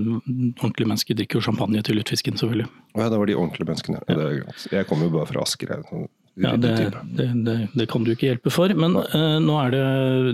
ordentlige 0.60 0.90
mennesker 0.90 1.16
drikker 1.16 1.40
jo 1.40 1.46
champagne 1.48 1.84
til 1.88 1.96
lutefisken, 2.02 2.36
selvfølgelig. 2.42 2.68
Ja, 2.98 3.08
det 3.08 3.22
var 3.22 3.32
de 3.32 3.38
ordentlige 3.40 3.70
menneskene. 3.70 4.02
Ja. 4.04 4.18
Er. 4.18 4.66
Jeg 4.74 4.90
kommer 4.90 5.08
jo 5.08 5.14
bare 5.16 5.30
fra 5.30 5.46
Asker. 5.46 5.72
Jeg, 5.78 5.88
sånn 5.88 6.10
Ja, 6.44 6.58
det, 6.60 6.74
det, 7.18 7.30
det, 7.46 7.56
det 7.74 7.88
kan 7.90 8.04
du 8.04 8.12
ikke 8.12 8.34
hjelpe 8.34 8.52
for. 8.54 8.74
Men 8.76 8.98
uh, 9.00 9.38
nå, 9.42 9.56
er 9.64 9.72
det, 9.74 9.86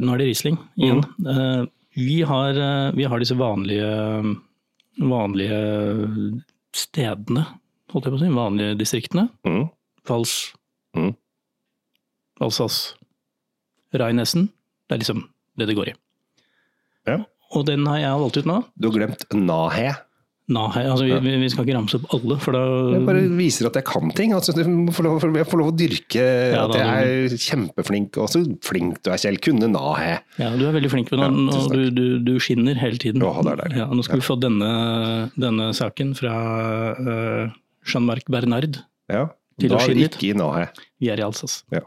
nå 0.02 0.16
er 0.16 0.24
det 0.24 0.32
Riesling 0.32 0.58
igjen. 0.80 1.06
Eh, 1.22 1.62
vi, 2.02 2.18
har, 2.26 2.58
uh, 2.58 2.90
vi 2.98 3.06
har 3.06 3.22
disse 3.22 3.38
vanlige, 3.38 3.94
vanlige 4.98 5.62
stedene, 6.76 7.46
holdt 7.94 8.08
jeg 8.08 8.14
på 8.14 8.20
å 8.20 8.24
si, 8.24 8.32
vanlige 8.34 8.78
distriktene. 8.80 9.30
Mm. 9.48 9.70
Vals, 10.10 10.54
Mm. 10.94 11.16
Alsace, 12.42 12.94
Rheinessen. 13.94 14.48
Det 14.88 14.96
er 14.96 15.00
liksom 15.02 15.24
det 15.58 15.66
det 15.70 15.76
går 15.78 15.90
i. 15.90 15.94
Ja. 17.10 17.16
Og 17.54 17.66
den 17.66 17.86
har 17.90 17.98
jeg 17.98 18.20
valgt 18.22 18.38
ut 18.38 18.46
nå. 18.50 18.58
Du 18.78 18.90
har 18.90 18.98
glemt 18.98 19.26
nahe. 19.34 19.96
Nahe, 20.52 20.82
altså 20.92 21.06
vi, 21.08 21.36
vi- 21.40 21.48
skal 21.54 21.64
ikke 21.64 21.76
ramse 21.78 21.96
opp 21.96 22.14
alle, 22.18 22.36
for 22.44 22.52
da 22.52 22.62
Jeg 22.92 23.06
bare 23.08 23.22
viser 23.40 23.70
at 23.70 23.78
jeg 23.80 23.86
kan 23.88 24.12
ting. 24.12 24.34
Altså, 24.36 24.52
jeg, 24.58 24.68
får 24.92 25.06
lov, 25.08 25.24
jeg 25.40 25.48
får 25.48 25.62
lov 25.62 25.70
å 25.72 25.76
dyrke 25.80 26.26
Ja, 26.52 26.66
at 26.66 26.76
jeg 26.76 27.30
er 27.32 27.38
kjempeflink. 27.46 28.20
Og 28.20 28.28
så 28.34 28.42
flink 28.68 29.00
du 29.06 29.12
er, 29.14 29.22
Kjell. 29.24 29.40
Kunne 29.44 29.70
nahe. 29.72 30.18
Ja, 30.42 30.50
du 30.60 30.66
er 30.68 30.76
veldig 30.76 30.92
flink 30.92 31.14
med 31.14 31.24
den, 31.24 31.40
ja, 31.48 31.62
og 31.64 31.72
du, 31.72 31.86
du, 31.96 32.04
du 32.28 32.34
skinner 32.44 32.76
hele 32.76 33.00
tiden. 33.00 33.24
Å, 33.24 33.32
det 33.40 33.56
deilig. 33.62 33.80
Ja, 33.86 33.88
nå 33.88 34.04
skal 34.04 34.20
vi 34.20 34.28
få 34.28 34.36
denne, 34.44 34.74
denne 35.40 35.72
saken 35.80 36.12
fra 36.20 36.36
uh, 37.00 37.56
Jean-Marc 37.88 38.28
Bernard. 38.28 38.84
Ja. 39.12 39.30
Da 39.64 39.80
er 39.80 39.96
det 39.96 40.10
ikke 40.12 40.34
i 40.34 40.36
nahe. 40.36 40.68
Vi 41.00 41.08
er 41.14 41.24
i 41.24 41.26
Alsace. 41.26 41.64
Ja. 41.72 41.86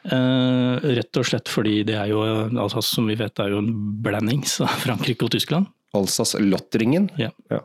Uh, 0.00 0.80
rett 0.96 1.18
og 1.20 1.26
slett 1.28 1.50
fordi 1.52 1.82
det 1.86 1.98
er 2.00 2.08
jo, 2.10 2.22
Alsace 2.58 2.88
som 2.96 3.06
vi 3.10 3.18
vet 3.20 3.38
er 3.42 3.52
jo 3.52 3.60
en 3.62 3.70
blandings 4.02 4.58
av 4.64 4.74
Frankrike 4.82 5.26
og 5.28 5.34
Tyskland. 5.36 5.68
Alsace-Lottringen. 5.96 7.08
Ja. 7.18 7.30
Ja. 7.50 7.60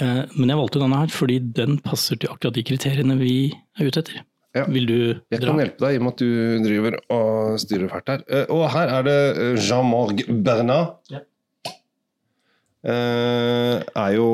Eh, 0.00 0.22
men 0.36 0.48
jeg 0.50 0.58
valgte 0.58 0.80
denne 0.82 0.98
her 1.02 1.10
fordi 1.12 1.38
den 1.54 1.76
passer 1.84 2.16
til 2.18 2.30
akkurat 2.32 2.54
de 2.56 2.62
kriteriene 2.66 3.16
vi 3.20 3.34
er 3.78 3.90
ute 3.90 4.00
etter. 4.04 4.22
Ja. 4.54 4.64
Vil 4.70 4.86
du 4.86 4.96
Jeg 5.32 5.40
dra? 5.42 5.48
kan 5.50 5.58
hjelpe 5.64 5.82
deg 5.82 5.94
i 5.94 5.98
og 5.98 6.02
med 6.06 6.12
at 6.12 6.20
du 6.22 6.28
driver 6.62 6.96
og 7.10 7.56
styrer 7.58 7.88
fælt 7.90 8.12
her. 8.12 8.20
Eh, 8.30 8.44
Og 8.54 8.68
her 8.70 8.92
er 9.00 9.02
det 9.02 9.16
eh, 9.34 9.56
Jean-Marc 9.58 10.22
Bernard. 10.46 10.94
Ja. 11.10 11.20
Eh, 12.84 13.82
er 13.96 14.14
jo 14.14 14.28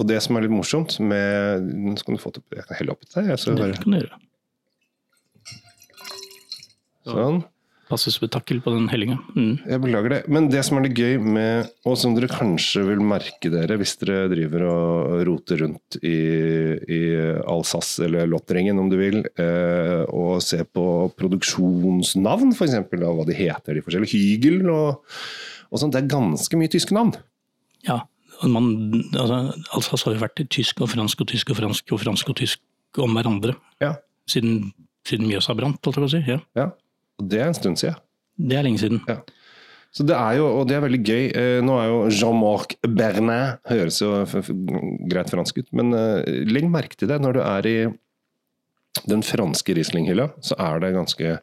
Og 0.00 0.06
det 0.08 0.18
som 0.22 0.36
er 0.36 0.42
litt 0.44 0.52
morsomt 0.52 0.98
med 1.00 1.62
Nå 1.64 1.94
skal 1.98 2.14
du 2.16 2.20
få 2.20 2.30
til 2.32 2.42
Jeg 2.56 2.64
kan 2.68 2.76
helle 2.78 2.92
oppi 2.92 3.08
deg. 3.14 3.30
Det 3.32 3.80
kan 3.82 3.92
du 3.92 3.98
gjøre. 3.98 4.18
Sånn. 7.10 7.40
Passe 7.90 8.12
spetakkel 8.14 8.60
på 8.64 8.72
den 8.72 8.86
hellinga. 8.92 9.16
Mm. 9.34 9.56
Jeg 9.66 9.82
beklager 9.82 10.12
det. 10.14 10.20
Men 10.30 10.46
det 10.52 10.62
som 10.66 10.78
er 10.78 10.86
litt 10.86 10.98
gøy 10.98 11.18
med, 11.22 11.68
og 11.88 11.96
som 11.98 12.14
dere 12.16 12.30
kanskje 12.30 12.84
vil 12.86 13.02
merke 13.04 13.50
dere 13.52 13.76
hvis 13.80 13.96
dere 14.00 14.28
driver 14.30 14.64
og 14.70 15.24
roter 15.28 15.60
rundt 15.64 15.98
i, 16.06 16.14
i 16.86 17.00
Alsace 17.50 18.06
eller 18.06 18.30
Lottringen 18.30 18.78
om 18.80 18.88
du 18.92 18.96
vil, 19.00 19.20
eh, 19.42 20.02
og 20.08 20.38
ser 20.46 20.64
på 20.70 20.84
produksjonsnavn, 21.18 22.54
f.eks. 22.54 22.76
hva 22.94 23.26
de 23.28 23.36
heter, 23.36 23.76
de 23.76 23.84
forskjellige. 23.84 24.14
Hygel 24.14 24.70
og, 24.70 25.02
og 25.70 25.82
sånn. 25.82 25.92
Det 25.94 26.02
er 26.04 26.10
ganske 26.14 26.60
mye 26.60 26.70
tyske 26.72 26.96
navn. 26.96 27.14
Ja. 27.86 28.02
og 28.42 28.50
Man, 28.52 28.70
altså, 29.14 29.40
Alsace 29.76 30.06
har 30.08 30.16
jo 30.16 30.24
vært 30.24 30.44
tysk 30.52 30.82
og 30.84 30.90
fransk 30.92 31.24
og 31.24 31.30
tysk 31.32 31.52
og 31.54 31.60
fransk 31.60 31.94
og 31.96 32.02
fransk 32.02 32.32
og 32.32 32.38
tysk 32.42 32.62
om 33.00 33.12
hverandre 33.14 33.54
Ja. 33.82 33.94
siden, 34.28 34.72
siden 35.06 35.28
Mjøsa 35.30 35.54
brant, 35.56 35.78
holdt 35.84 35.96
jeg 35.98 36.02
på 36.04 36.08
å 36.08 36.14
si. 36.16 36.22
Ja. 36.26 36.40
ja. 36.58 36.70
Og 37.20 37.28
det 37.28 37.40
er 37.42 37.50
en 37.50 37.56
stund 37.58 37.78
siden. 37.80 38.00
Det 38.40 38.56
er 38.56 38.64
lenge 38.64 38.80
siden. 38.80 39.00
Ja. 39.08 39.18
Så 39.92 40.04
det 40.06 40.14
er 40.14 40.36
jo, 40.38 40.44
og 40.60 40.68
det 40.70 40.76
er 40.78 40.84
veldig 40.84 41.00
gøy. 41.02 41.24
Eh, 41.34 41.60
nå 41.66 41.74
er 41.82 41.88
jo 41.90 41.96
Jean-Marc 42.14 42.76
Bernet 42.86 43.58
Høres 43.68 43.98
jo 44.00 44.12
greit 45.10 45.32
fransk 45.32 45.58
ut, 45.58 45.66
men 45.76 45.90
eh, 45.98 46.44
legg 46.46 46.68
merke 46.70 46.94
til 46.96 47.10
det. 47.10 47.18
Når 47.20 47.34
du 47.36 47.40
er 47.42 47.66
i 47.66 47.76
den 49.10 49.22
franske 49.26 49.74
Riesling-hylla, 49.76 50.28
så 50.46 50.54
er 50.62 50.80
det 50.82 50.92
ganske 50.94 51.34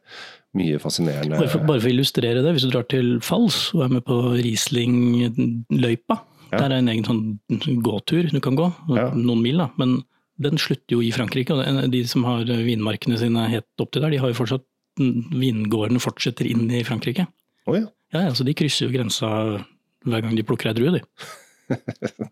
mye 0.58 0.80
fascinerende 0.82 1.38
Bare 1.38 1.52
for, 1.52 1.64
bare 1.68 1.82
for 1.84 1.90
å 1.92 1.94
illustrere 1.94 2.42
det, 2.44 2.54
hvis 2.56 2.66
du 2.66 2.72
drar 2.74 2.88
til 2.90 3.18
Fals 3.24 3.60
og 3.76 3.84
er 3.86 3.94
med 3.98 4.06
på 4.08 4.18
Riesling-løypa, 4.40 6.18
Ja. 6.48 6.58
der 6.62 6.72
er 6.72 6.78
en 6.80 6.88
egen 6.88 7.04
sånn 7.04 7.82
gåtur 7.84 8.32
du 8.32 8.40
kan 8.40 8.56
gå, 8.56 8.72
Ja. 8.96 9.10
noen 9.12 9.42
mil 9.44 9.58
da, 9.58 9.70
men 9.78 10.04
den 10.40 10.56
slutter 10.58 10.96
jo 10.96 11.02
i 11.02 11.12
Frankrike. 11.12 11.52
og 11.52 11.92
De 11.92 12.04
som 12.08 12.24
har 12.24 12.46
vinmarkene 12.46 13.18
sine 13.18 13.50
helt 13.50 13.66
opp 13.80 13.92
til 13.92 14.02
der, 14.02 14.10
de 14.12 14.18
har 14.18 14.30
jo 14.32 14.34
fortsatt 14.46 14.64
vingårdene 14.98 16.02
fortsetter 16.04 16.48
inn 16.50 16.66
i 16.74 16.84
Frankrike. 16.88 17.28
Oh, 17.68 17.76
ja. 17.78 17.88
Ja, 18.14 18.22
ja, 18.30 18.34
så 18.38 18.46
de 18.48 18.54
krysser 18.56 18.88
jo 18.88 18.94
grensa 18.96 19.28
hver 20.08 20.22
gang 20.24 20.36
de 20.38 20.44
plukker 20.48 20.70
ei 20.72 20.78
drue, 20.78 20.94
de. 20.98 21.02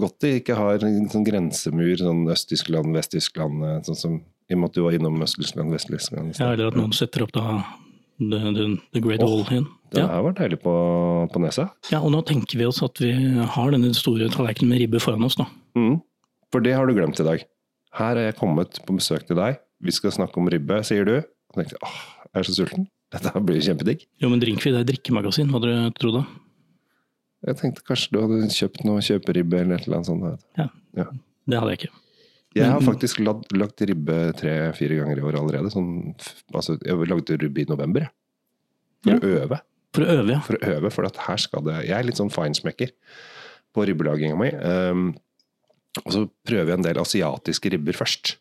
Godt 0.00 0.20
de 0.24 0.30
ikke 0.38 0.54
har 0.56 0.84
en 0.86 1.08
sånn 1.12 1.24
grensemur, 1.26 1.92
sånn 2.00 2.22
Øst-Tyskland, 2.32 2.94
Vest-Tyskland, 2.96 3.64
eh, 3.66 3.80
sånn 3.88 3.98
som 3.98 4.14
i 4.48 4.54
og 4.56 4.60
med 4.62 4.70
at 4.70 4.76
du 4.78 4.82
var 4.86 4.94
innom 4.96 5.18
Øst-Tyskland, 5.24 5.72
Vest-Tyskland. 5.74 6.36
Ja, 6.40 6.52
eller 6.54 6.70
at 6.72 6.78
noen 6.78 6.94
setter 6.96 7.26
opp 7.26 7.32
da 7.36 7.62
The, 8.22 8.38
the, 8.54 8.64
the 8.94 9.00
Great 9.02 9.22
Wall 9.24 9.42
igjen. 9.48 9.66
Det 9.90 9.98
Ja. 10.00 10.06
har 10.06 10.22
vært 10.22 10.38
deilig 10.38 10.60
på, 10.62 10.72
på 11.32 11.40
Nesa. 11.42 11.64
ja, 11.90 11.98
og 12.00 12.12
nå 12.14 12.20
tenker 12.28 12.56
vi 12.60 12.64
oss 12.68 12.78
at 12.84 13.00
vi 13.02 13.10
har 13.56 13.70
denne 13.74 13.90
store 13.96 14.28
tallerkenen 14.30 14.68
med 14.70 14.78
ribbe 14.84 15.00
foran 15.02 15.24
oss, 15.26 15.34
da. 15.40 15.46
Mm. 15.76 15.96
For 16.52 16.60
det 16.62 16.74
har 16.76 16.86
du 16.86 16.94
glemt 16.94 17.18
i 17.18 17.24
dag. 17.26 17.42
Her 17.98 18.16
er 18.20 18.30
jeg 18.30 18.36
kommet 18.38 18.78
på 18.86 18.94
besøk 18.96 19.26
til 19.26 19.36
deg. 19.36 19.58
Vi 19.82 19.90
skal 19.90 20.12
snakke 20.14 20.38
om 20.38 20.46
ribbe, 20.52 20.78
sier 20.86 21.04
du. 21.08 21.16
Og 21.52 21.58
tenkte 21.60 21.78
åh, 21.84 21.96
jeg 22.32 22.40
er 22.40 22.48
så 22.48 22.54
sulten. 22.56 22.86
Dette 23.12 23.32
blir 23.44 23.60
kjempedigg. 23.60 24.06
Jo, 24.22 24.30
men 24.32 24.40
Drinkfeed 24.40 24.78
er 24.78 24.86
drikkemagasin, 24.88 25.50
hva 25.52 25.60
dere 25.60 25.90
trodde? 25.98 26.22
Jeg 27.44 27.58
tenkte 27.58 27.82
kanskje 27.84 28.14
du 28.14 28.20
hadde 28.22 28.46
kjøpt 28.54 28.84
noe 28.86 29.02
kjøperibbe 29.04 29.58
eller 29.60 29.76
et 29.80 29.88
eller 29.88 29.98
annet 29.98 30.08
sånt. 30.08 30.46
Det 30.96 31.58
hadde 31.58 31.74
jeg 31.74 31.80
ikke. 31.82 31.92
Jeg 32.54 32.68
har 32.68 32.84
faktisk 32.84 33.20
lagd, 33.24 33.48
lagt 33.56 33.80
ribbe 33.88 34.16
tre-fire 34.36 34.98
ganger 35.00 35.20
i 35.20 35.24
år 35.26 35.38
allerede. 35.40 35.70
Sånn, 35.72 36.12
altså, 36.52 36.76
jeg 36.84 37.08
lagde 37.10 37.38
ribbe 37.40 37.64
i 37.64 37.68
november. 37.68 38.08
For 39.02 39.12
Ja. 39.12 39.18
å 39.18 39.32
øve. 39.42 39.60
For 39.92 40.04
å 40.04 40.08
øve, 40.20 40.30
ja. 40.30 40.40
For 40.40 40.56
å 40.56 40.72
øve, 40.76 40.92
for 40.92 41.04
at 41.08 41.16
her 41.26 41.36
skal 41.36 41.64
det 41.66 41.86
Jeg 41.86 41.96
er 41.98 42.04
litt 42.04 42.16
sånn 42.20 42.30
feinsmekker 42.32 42.92
på 43.74 43.86
ribbelaginga 43.88 44.36
mi. 44.38 44.50
Um, 44.52 45.16
og 46.06 46.12
så 46.12 46.30
prøver 46.46 46.68
jeg 46.72 46.78
en 46.78 46.86
del 46.86 47.00
asiatiske 47.02 47.72
ribber 47.72 47.92
først. 47.92 48.36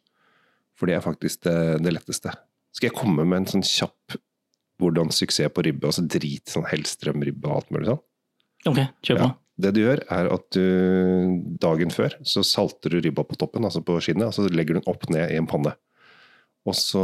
For 0.76 0.86
det 0.88 0.96
er 0.96 1.02
faktisk 1.04 1.42
det, 1.44 1.82
det 1.84 1.94
letteste. 1.96 2.32
Skal 2.76 2.90
jeg 2.90 2.98
komme 2.98 3.26
med 3.28 3.42
en 3.42 3.50
sånn 3.56 3.68
kjapp 3.68 4.18
hvordan 4.82 5.12
suksess 5.14 5.52
på 5.54 5.64
ribbe, 5.68 5.90
altså 5.90 6.04
drit 6.10 6.50
sånn 6.50 6.66
Hellstrøm-ribbe 6.70 7.50
og 7.50 7.60
alt 7.60 7.72
mulig 7.74 7.92
sånn? 7.92 8.02
Ok, 8.72 8.82
kjør 9.06 9.20
på. 9.20 9.28
Ja. 9.28 9.38
Det 9.62 9.72
du 9.76 9.82
gjør, 9.84 10.02
er 10.10 10.30
at 10.32 10.46
du 10.56 10.66
dagen 11.62 11.92
før 11.94 12.16
så 12.26 12.42
salter 12.48 12.96
du 12.96 13.02
ribba 13.04 13.26
på 13.28 13.38
toppen, 13.38 13.66
altså 13.68 13.84
på 13.86 14.00
skinnet, 14.02 14.32
og 14.32 14.34
så 14.34 14.48
legger 14.50 14.78
du 14.78 14.80
den 14.80 14.90
opp 14.90 15.06
ned 15.14 15.30
i 15.30 15.38
en 15.38 15.50
panne. 15.50 15.76
Og 16.70 16.78
så 16.78 17.02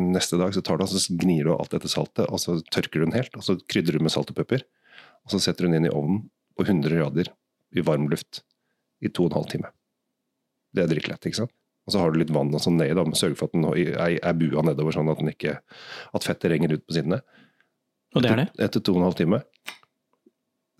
neste 0.00 0.38
dag 0.40 0.52
så 0.56 0.62
tar 0.64 0.80
du 0.80 0.84
og 0.86 0.92
så 0.92 1.16
gnir 1.20 1.48
du 1.48 1.52
alt 1.54 1.72
dette 1.72 1.90
saltet, 1.92 2.26
og 2.28 2.40
så 2.40 2.58
tørker 2.72 3.00
du 3.00 3.06
den 3.06 3.16
helt. 3.16 3.32
Og 3.36 3.44
så 3.46 3.56
krydrer 3.68 4.00
du 4.00 4.04
med 4.04 4.12
salt 4.12 4.32
og 4.32 4.38
pepper. 4.38 4.64
Og 5.24 5.34
så 5.34 5.40
setter 5.44 5.64
du 5.64 5.70
den 5.70 5.80
inn 5.80 5.88
i 5.90 5.94
ovnen 5.94 6.26
på 6.56 6.66
100 6.66 6.96
grader 6.96 7.32
i 7.74 7.84
varm 7.84 8.08
luft 8.12 8.42
i 9.04 9.10
to 9.12 9.26
og 9.26 9.32
en 9.32 9.38
halv 9.40 9.50
time. 9.52 9.72
Det 10.74 10.84
er 10.84 10.90
drittlett, 10.90 11.28
ikke 11.28 11.44
sant? 11.44 11.54
Og 11.84 11.92
så 11.92 12.00
har 12.00 12.12
du 12.12 12.20
litt 12.20 12.32
vann 12.32 12.54
og 12.54 12.62
sånn 12.64 12.78
nedi, 12.80 12.96
da, 12.96 13.04
men 13.04 13.16
sørge 13.18 13.36
for 13.38 13.50
at 13.50 13.56
den 13.56 13.66
er, 13.68 14.16
er 14.16 14.36
bua 14.40 14.64
nedover, 14.64 14.94
sånn 14.96 15.10
at, 15.12 15.20
den 15.20 15.32
ikke, 15.34 15.58
at 16.16 16.26
fettet 16.26 16.54
renger 16.54 16.78
ut 16.78 16.84
på 16.86 16.96
sidene. 16.96 17.20
Og 18.14 18.24
det 18.24 18.30
er 18.30 18.40
det? 18.44 18.50
Etter 18.64 18.80
to 18.84 18.94
og 18.94 19.02
en 19.02 19.08
halv 19.08 19.18
time 19.18 19.42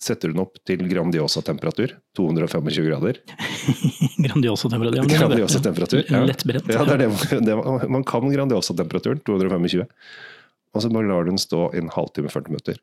setter 0.04 0.28
du 0.28 0.34
den 0.34 0.42
opp 0.42 0.58
til 0.68 0.82
Grandiosa-temperatur, 0.88 1.94
225 2.18 2.88
grader. 2.88 3.20
Grandiosa 4.26 4.68
temperatur. 4.68 4.98
Ja, 4.98 5.04
er. 5.04 5.12
Grandiosa-temperatur. 5.14 6.02
Ja. 6.10 6.20
Lettbrent. 6.28 6.68
Ja, 6.72 6.84
det 6.84 6.96
er 6.96 7.04
det, 7.04 7.38
det, 7.46 7.56
man 7.92 8.04
kan 8.08 8.26
Grandiosa-temperaturen, 8.28 9.22
225. 9.24 9.86
Og 10.74 10.82
så 10.82 10.90
bare 10.92 11.08
lar 11.08 11.24
du 11.24 11.32
den 11.32 11.40
stå 11.40 11.68
i 11.72 11.80
en 11.80 11.92
halvtime, 11.94 12.32
40 12.32 12.52
minutter. 12.52 12.82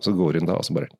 Og 0.00 0.08
så 0.08 0.16
går 0.18 0.32
du 0.32 0.40
inn 0.40 0.50
da, 0.50 0.58
og 0.58 0.66
så 0.66 0.74
bare 0.74 0.90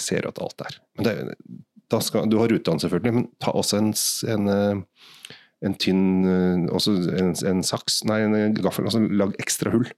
ser 0.00 0.24
du 0.24 0.30
at 0.30 0.40
alt 0.40 0.64
er. 0.64 0.78
Men 0.96 1.10
det, 1.10 2.02
skal, 2.06 2.30
du 2.30 2.38
har 2.40 2.48
rutevann 2.52 2.80
selvfølgelig, 2.80 3.16
men 3.18 3.28
ta 3.42 3.52
også 3.58 3.82
en, 3.82 3.92
en, 4.32 4.52
eh, 4.52 5.34
en 5.62 5.76
tynn 5.78 6.06
eh, 6.26 6.64
også 6.74 6.96
en, 7.18 7.34
en 7.48 7.66
saks, 7.66 8.02
nei, 8.08 8.22
en 8.26 8.56
gaffel. 8.58 8.88
Altså 8.88 9.02
lag 9.06 9.34
ekstra 9.42 9.74
hull 9.74 9.88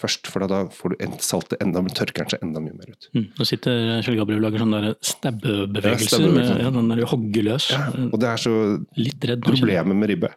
først, 0.00 0.28
for 0.30 0.44
da 0.50 0.64
får 0.74 0.94
du 0.94 1.04
saltet 1.22 1.60
enda, 1.62 1.82
tørker 1.94 2.24
den 2.24 2.32
seg 2.32 2.42
enda 2.44 2.62
mye 2.62 2.74
mer 2.76 2.90
ut. 2.90 3.08
Mm. 3.14 3.26
Nå 3.38 3.46
sitter 3.46 4.00
Kjell 4.04 4.18
Gabriel 4.18 4.40
og 4.40 4.48
lager 4.48 4.64
sånne 4.64 4.94
stabbebevegelser. 5.06 6.24
Ja, 6.24 6.32
med, 6.34 6.50
ja, 6.64 6.72
den 6.74 6.90
der 6.90 7.04
hoggeløs. 7.10 7.68
Ja, 7.74 7.84
og 8.08 8.18
det 8.22 8.30
er 8.30 8.42
så 8.42 8.54
redd. 8.98 9.46
Problemet 9.46 10.00
med 10.00 10.10
ribbe 10.10 10.32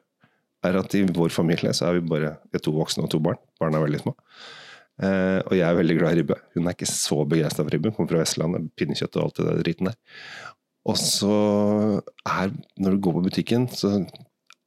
er 0.65 0.77
at 0.79 0.93
i 0.97 1.03
vår 1.13 1.33
familie 1.33 1.73
så 1.77 1.89
er 1.89 1.97
vi 1.97 2.07
bare 2.09 2.35
vi 2.51 2.59
er 2.59 2.63
to 2.63 2.73
voksne 2.75 3.05
og 3.05 3.11
to 3.13 3.21
barn. 3.23 3.39
Barna 3.61 3.81
er 3.81 3.87
veldig 3.87 4.03
små. 4.03 4.13
Eh, 4.97 5.39
og 5.45 5.53
jeg 5.53 5.65
er 5.65 5.77
veldig 5.77 5.97
glad 5.99 6.13
i 6.13 6.21
ribbe. 6.21 6.37
Hun 6.55 6.69
er 6.69 6.77
ikke 6.77 6.89
så 6.89 7.19
begeistra 7.29 7.65
for 7.65 7.73
ribbe. 7.73 7.93
Kommer 7.95 8.13
fra 8.13 8.23
Vestlandet, 8.23 8.69
pinnekjøtt 8.77 9.17
og 9.17 9.27
alt 9.27 9.41
det 9.41 9.49
der 9.49 9.61
driten 9.65 9.91
der. 9.91 9.97
Og 10.87 10.95
så 11.01 11.35
er 12.23 12.53
Når 12.77 12.91
du 12.95 13.01
går 13.03 13.17
på 13.17 13.25
butikken, 13.25 13.67
så 13.67 13.97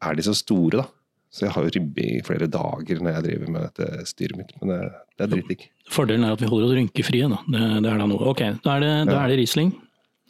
er 0.01 0.17
de 0.17 0.25
så 0.27 0.35
store, 0.37 0.83
da. 0.83 0.87
Så 1.31 1.45
jeg 1.45 1.55
har 1.55 1.63
jo 1.63 1.71
ribbe 1.77 2.03
i 2.03 2.23
flere 2.27 2.49
dager 2.51 2.99
når 2.99 3.15
jeg 3.15 3.25
driver 3.29 3.53
med 3.55 3.67
dette 3.69 4.07
styret 4.09 4.39
mitt. 4.41 4.51
Men 4.59 4.73
det, 4.73 4.79
det 5.15 5.25
er 5.27 5.31
dritdigg. 5.37 5.69
Fordelen 5.95 6.27
er 6.27 6.35
at 6.35 6.43
vi 6.43 6.49
holder 6.51 6.67
oss 6.67 6.75
rynkefrie. 6.75 7.29
Da. 7.31 7.39
Det, 7.47 7.63
det 7.85 7.93
er 7.93 8.03
da 8.03 8.09
noe. 8.11 8.33
Ok, 8.33 8.43
da 8.65 8.75
er 8.75 8.83
det, 8.83 8.91
da 9.13 9.21
er 9.21 9.31
det 9.31 9.37
Riesling. 9.39 9.71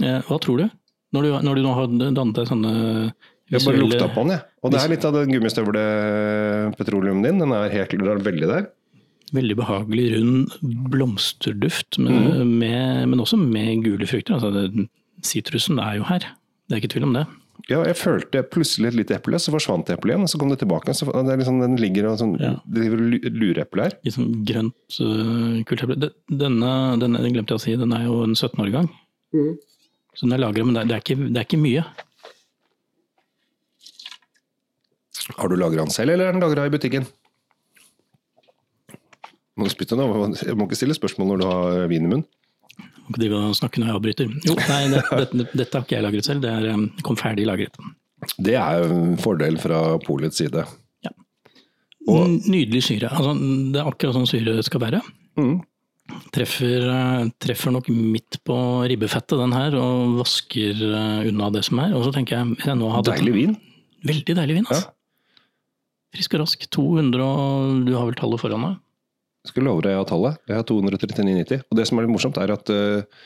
Eh, 0.05 0.19
hva 0.29 0.37
tror 0.45 0.61
du? 0.61 0.67
Når 1.17 1.25
du, 1.25 1.31
når 1.47 1.57
du 1.57 1.63
nå 1.65 1.73
har 1.75 1.89
dannet 1.91 2.37
deg 2.37 2.51
sånne 2.51 2.73
Jeg 3.51 3.65
bare 3.65 3.81
lukta 3.81 4.11
på 4.13 4.27
den, 4.27 4.35
jeg. 4.37 4.45
Og 4.61 4.75
det 4.75 4.83
er 4.83 4.93
litt 4.93 5.09
av 5.09 5.17
den 5.17 5.33
gummistøvlepetroleum 5.35 7.25
din. 7.25 7.41
Den 7.43 7.57
er 7.57 7.73
helt 7.73 7.97
den 7.97 8.13
er 8.13 8.23
veldig 8.29 8.53
der. 8.53 8.69
Veldig 9.31 9.57
behagelig, 9.57 10.05
rund 10.17 10.55
blomsterduft, 10.91 12.01
men, 12.03 12.17
mm. 12.27 12.55
med, 12.61 13.09
men 13.13 13.21
også 13.23 13.39
med 13.39 13.85
gule 13.87 14.09
frukter. 14.11 14.37
Altså, 14.37 14.89
Sitrusen 15.23 15.79
er 15.79 16.01
jo 16.01 16.07
her, 16.09 16.25
det 16.67 16.75
er 16.75 16.83
ikke 16.83 16.95
tvil 16.97 17.07
om 17.07 17.15
det. 17.15 17.25
Ja, 17.69 17.83
jeg 17.85 17.97
følte 17.99 18.43
plutselig 18.47 18.89
et 18.91 18.97
lite 18.97 19.15
eple, 19.19 19.39
så 19.43 19.53
forsvant 19.53 19.91
eplet 19.93 20.15
igjen. 20.15 20.23
og 20.25 20.31
Så 20.33 20.39
kom 20.41 20.49
det 20.53 20.59
tilbake. 20.63 20.95
Så 20.97 21.07
det 21.11 21.33
er 21.35 21.41
liksom, 21.43 21.61
den 21.61 21.77
ligger 21.77 22.09
og 22.11 22.19
sånn, 22.19 22.37
Ja. 22.41 22.55
driver 22.67 23.03
og 23.03 23.37
lurer 23.37 23.63
eple 23.63 23.83
her. 23.83 23.97
Litt 24.05 24.15
sånn 24.15 24.45
grønt, 24.47 25.01
uh, 25.01 25.63
kult 25.69 25.83
eple. 25.85 26.11
Denne, 26.31 26.71
denne 27.03 27.21
den 27.21 27.35
glemte 27.35 27.53
jeg 27.55 27.61
å 27.61 27.65
si, 27.67 27.77
den 27.77 27.93
er 27.93 28.05
jo 28.07 28.23
en 28.25 28.35
17 28.35 28.59
år 28.65 28.71
gang. 28.73 28.89
Så 30.15 30.27
den 30.27 30.33
er 30.33 30.43
lagret, 30.43 30.65
men 30.67 30.75
det 30.75 30.83
er, 30.83 30.87
det, 30.87 30.97
er 30.97 31.05
ikke, 31.05 31.29
det 31.35 31.39
er 31.43 31.47
ikke 31.49 31.61
mye. 31.63 31.85
Har 35.39 35.49
du 35.49 35.57
lagra 35.57 35.85
den 35.85 35.91
selv, 35.95 36.11
eller 36.15 36.29
er 36.31 36.33
den 36.33 36.43
lagra 36.43 36.67
i 36.67 36.73
butikken? 36.73 37.07
Må 39.59 39.67
du 39.69 39.71
spytte 39.75 39.97
nå? 39.99 40.07
Jeg 40.41 40.57
må 40.57 40.67
ikke 40.67 40.79
stille 40.79 40.97
spørsmål 40.97 41.35
når 41.35 41.43
du 41.43 41.47
har 41.47 41.89
vin 41.93 42.07
i 42.07 42.11
munnen. 42.11 42.27
Ikke 43.11 43.21
drive 43.25 43.41
og 43.51 43.57
snakke 43.59 43.81
når 43.83 43.91
jeg 43.91 43.99
avbryter. 43.99 44.35
Jo, 44.47 44.55
nei, 44.71 44.83
det, 44.93 45.01
dette, 45.11 45.47
dette 45.59 45.75
har 45.81 45.83
ikke 45.87 45.97
jeg 45.99 46.05
lagret 46.07 46.29
selv, 46.29 46.45
det 46.45 46.51
er, 46.55 46.69
um, 46.77 46.85
kom 47.07 47.19
ferdig 47.19 47.47
lagret. 47.49 47.75
Det 48.39 48.55
er 48.61 48.85
jo 48.85 48.91
en 48.95 49.17
fordel 49.19 49.59
fra 49.59 49.81
polets 50.05 50.39
side. 50.39 50.63
Og- 52.09 52.47
Nydelig 52.49 52.81
syre. 52.87 53.11
Altså, 53.13 53.35
det 53.73 53.81
er 53.83 53.89
akkurat 53.91 54.17
sånn 54.17 54.29
syre 54.31 54.55
skal 54.65 54.81
være. 54.81 55.01
Mm. 55.37 55.59
Treffer, 56.35 56.87
eh, 56.91 57.29
treffer 57.39 57.71
nok 57.75 57.89
midt 57.93 58.39
på 58.43 58.57
ribbefettet 58.91 59.39
den 59.39 59.53
her, 59.55 59.77
og 59.79 60.17
vasker 60.19 60.81
eh, 60.81 61.29
unna 61.29 61.51
det 61.55 61.65
som 61.69 61.79
er. 61.79 61.93
Og 61.95 62.07
så 62.07 62.13
tenker 62.17 62.39
jeg, 62.39 62.57
jeg 62.67 62.79
nå 62.81 62.89
hadde 62.91 63.13
Deilig 63.15 63.35
vin. 63.37 63.53
Veldig 64.09 64.35
deilig 64.41 64.57
vin, 64.57 64.67
altså. 64.67 64.89
Frisk 66.17 66.35
og 66.35 66.41
rask. 66.47 66.65
200 66.73 67.21
og 67.23 67.85
Du 67.87 67.93
har 67.95 68.07
vel 68.09 68.15
tallet 68.19 68.41
foran 68.43 68.65
deg? 68.67 68.79
Jeg 69.45 69.55
skal 69.55 69.65
love 69.65 69.85
deg 69.85 69.95
jeg 69.95 70.03
har 70.03 70.09
tallet. 70.09 70.41
Jeg 70.51 70.59
har 70.59 70.67
239,90. 70.69 71.63
Og 71.71 71.79
det 71.79 71.87
som 71.89 71.99
er 71.99 72.07
litt 72.07 72.13
morsomt, 72.13 72.41
er 72.41 72.53
at 72.53 72.73
eh, 72.75 73.21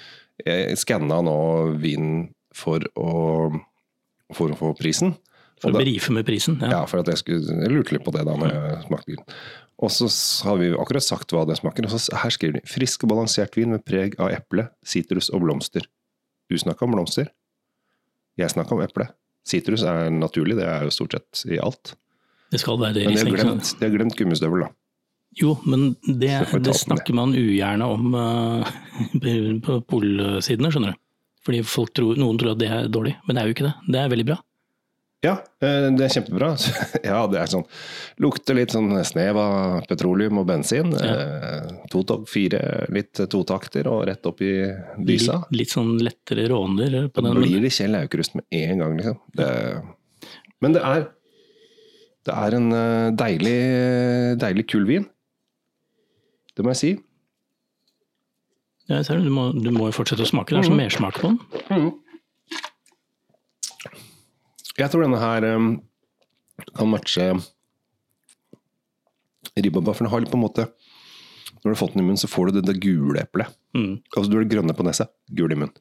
jeg 0.46 0.78
skanna 0.78 1.20
nå 1.26 1.38
vinen 1.82 2.28
for 2.54 2.84
å, 2.94 3.50
for 4.34 4.54
å 4.54 4.58
få 4.58 4.74
prisen. 4.78 5.16
For 5.62 5.74
da, 5.74 5.80
å 5.80 5.82
brife 5.82 6.14
med 6.14 6.26
prisen. 6.26 6.58
Ja. 6.62 6.70
Ja, 6.78 6.80
for 6.90 7.02
at 7.02 7.10
jeg, 7.10 7.20
skulle, 7.22 7.58
jeg 7.64 7.72
lurte 7.72 7.96
litt 7.96 8.04
på 8.06 8.14
det 8.14 8.24
da 8.26 8.34
når 8.38 8.52
jeg 8.52 8.78
smakte 8.86 9.14
vin. 9.14 9.24
Og 9.82 9.90
så 9.90 10.08
har 10.46 10.60
vi 10.60 10.70
akkurat 10.70 11.06
sagt 11.06 11.34
hva 11.34 11.42
det 11.48 11.58
smaker. 11.58 11.88
Og 11.88 11.94
så 11.94 12.20
her 12.22 12.34
skriver 12.34 12.60
de 12.60 12.62
'frisk 12.68 13.06
og 13.06 13.14
balansert 13.14 13.58
vin 13.58 13.74
med 13.74 13.82
preg 13.86 14.14
av 14.22 14.30
eple, 14.34 14.68
sitrus 14.86 15.30
og 15.34 15.42
blomster'. 15.42 15.86
Du 16.50 16.58
snakka 16.58 16.86
om 16.86 16.94
blomster. 16.94 17.30
Jeg 18.38 18.54
snakka 18.54 18.76
om 18.76 18.82
eple. 18.84 19.08
Sitrus 19.46 19.82
er 19.86 20.10
naturlig, 20.14 20.56
det 20.56 20.66
er 20.66 20.86
jo 20.86 20.94
stort 20.94 21.16
sett 21.16 21.44
i 21.52 21.58
alt. 21.60 21.94
Det 22.52 22.60
skal 22.62 22.78
være 22.80 23.00
det. 23.00 23.04
Men 23.08 23.16
de 23.18 23.24
har 23.24 23.34
glemt, 23.34 23.74
har 23.80 23.92
glemt 23.92 24.16
gummistøvel, 24.18 24.66
da. 24.66 24.70
Jo, 25.40 25.56
men 25.66 25.94
det, 26.06 26.32
det 26.62 26.74
snakker 26.78 27.16
man 27.16 27.34
ugjerne 27.34 27.86
om 27.90 28.14
uh, 28.14 28.74
på 29.66 29.80
polsidene, 29.90 30.70
skjønner 30.70 30.94
du. 30.94 31.00
Fordi 31.44 31.60
folk 31.68 31.92
tror, 31.96 32.16
noen 32.16 32.38
tror 32.40 32.54
at 32.54 32.60
det 32.62 32.70
er 32.72 32.90
dårlig, 32.92 33.16
men 33.26 33.36
det 33.36 33.42
er 33.42 33.50
jo 33.50 33.56
ikke 33.56 33.66
det. 33.66 33.74
Det 33.92 34.00
er 34.00 34.12
veldig 34.12 34.28
bra. 34.30 34.38
Ja, 35.24 35.38
eh, 35.64 35.86
det 35.96 36.04
er 36.04 36.12
kjempebra. 36.18 36.50
Ja, 37.08 37.22
det 37.30 37.38
er 37.40 37.48
sånn 37.48 37.64
Lukter 38.20 38.56
litt 38.58 38.74
sånn 38.74 38.92
snev 39.08 39.38
av 39.40 39.86
petroleum 39.88 40.40
og 40.42 40.46
bensin. 40.48 40.92
Ja. 41.00 41.14
To 41.92 42.02
tog, 42.06 42.26
fire 42.28 42.84
litt 42.92 43.20
totakter 43.32 43.88
og 43.92 44.04
rett 44.10 44.24
opp 44.28 44.42
i 44.44 44.52
dysa. 45.00 45.40
Litt, 45.48 45.58
litt 45.62 45.74
sånn 45.74 45.94
lettere 46.04 46.46
råner 46.52 47.08
på 47.08 47.24
Da 47.24 47.32
den. 47.32 47.40
blir 47.40 47.64
det 47.64 47.72
Kjell 47.76 47.96
Aukrust 48.02 48.36
med 48.36 48.44
en 48.60 48.84
gang, 48.84 48.96
liksom. 49.00 49.20
Det, 49.36 49.50
men 50.64 50.76
det 50.76 50.84
er 50.84 51.08
Det 52.24 52.32
er 52.40 52.54
en 52.56 52.70
eh, 52.72 53.10
deilig, 53.20 53.58
deilig 54.40 54.68
kul 54.72 54.86
vin. 54.88 55.08
Det 56.54 56.64
må 56.64 56.70
jeg 56.74 56.80
si. 56.80 56.92
Ja. 58.90 59.00
Du, 59.02 59.30
må, 59.32 59.48
du 59.56 59.70
må 59.72 59.88
jo 59.88 59.96
fortsette 59.96 60.22
å 60.26 60.28
smake. 60.28 60.52
Det 60.54 60.60
er 60.62 60.68
så 60.68 60.76
mersmak 60.76 61.18
på 61.22 61.32
den. 61.32 61.90
Jeg 64.78 64.90
tror 64.90 65.04
denne 65.06 65.20
her 65.22 65.46
um, 65.54 65.68
kan 66.76 66.90
matche 66.90 67.28
ribba, 69.54 69.80
for 69.94 70.02
den 70.04 70.10
har 70.10 70.24
litt 70.24 70.32
på 70.32 70.38
en 70.38 70.42
måte 70.42 70.64
Når 71.62 71.62
du 71.62 71.70
har 71.70 71.78
fått 71.78 71.94
den 71.94 72.02
i 72.02 72.06
munnen, 72.08 72.18
så 72.20 72.28
får 72.28 72.50
du 72.50 72.56
det, 72.58 72.64
det 72.68 72.80
gule 72.82 73.22
eplet. 73.22 73.52
Mm. 73.76 74.00
Altså 74.12 74.28
du 74.30 74.34
har 74.36 74.44
det 74.44 74.50
grønne 74.52 74.74
på 74.76 74.84
nesa, 74.86 75.06
gul 75.32 75.54
i 75.54 75.56
munnen. 75.56 75.76